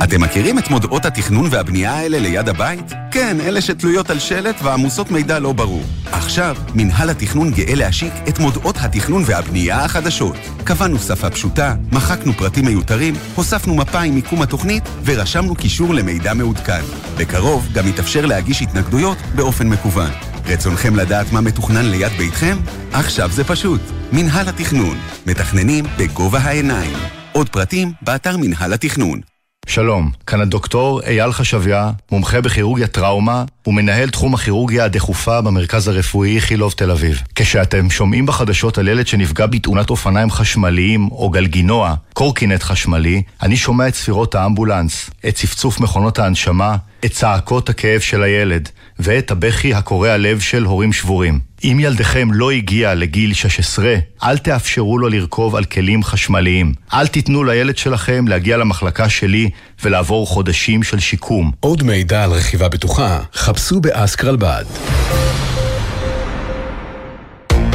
[0.05, 2.92] אתם מכירים את מודעות התכנון והבנייה האלה ליד הבית?
[3.11, 5.84] כן, אלה שתלויות על שלט ועמוסות מידע לא ברור.
[6.12, 10.36] עכשיו, מנהל התכנון גאה להשיק את מודעות התכנון והבנייה החדשות.
[10.64, 16.82] קבענו שפה פשוטה, מחקנו פרטים מיותרים, הוספנו מפה עם מיקום התוכנית ורשמנו קישור למידע מעודכן.
[17.16, 20.11] בקרוב גם יתאפשר להגיש התנגדויות באופן מקוון.
[20.46, 22.57] רצונכם לדעת מה מתוכנן ליד ביתכם?
[22.92, 23.80] עכשיו זה פשוט.
[24.12, 24.98] מנהל התכנון.
[25.26, 26.96] מתכננים בגובה העיניים.
[27.32, 29.32] עוד פרטים באתר מנהל התכנון.
[29.66, 36.72] שלום, כאן הדוקטור אייל חשביה, מומחה בכירורגיה טראומה ומנהל תחום הכירורגיה הדחופה במרכז הרפואי איכילוב
[36.72, 37.22] תל אביב.
[37.34, 43.88] כשאתם שומעים בחדשות על ילד שנפגע בתאונת אופניים חשמליים או גלגינוע, קורקינט חשמלי, אני שומע
[43.88, 50.16] את ספירות האמבולנס, את צפצוף מכונות ההנשמה, את צעקות הכאב של הילד, ואת הבכי הקורע
[50.16, 51.51] לב של הורים שבורים.
[51.64, 56.72] אם ילדכם לא הגיע לגיל 16, אל תאפשרו לו לרכוב על כלים חשמליים.
[56.92, 59.50] אל תיתנו לילד שלכם להגיע למחלקה שלי
[59.84, 61.50] ולעבור חודשים של שיקום.
[61.60, 64.64] עוד מידע על רכיבה בטוחה, חפשו באסק רלב"ד.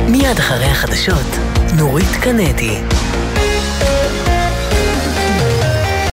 [0.08, 1.38] מיד אחרי החדשות,
[1.78, 2.78] נורית קנדי.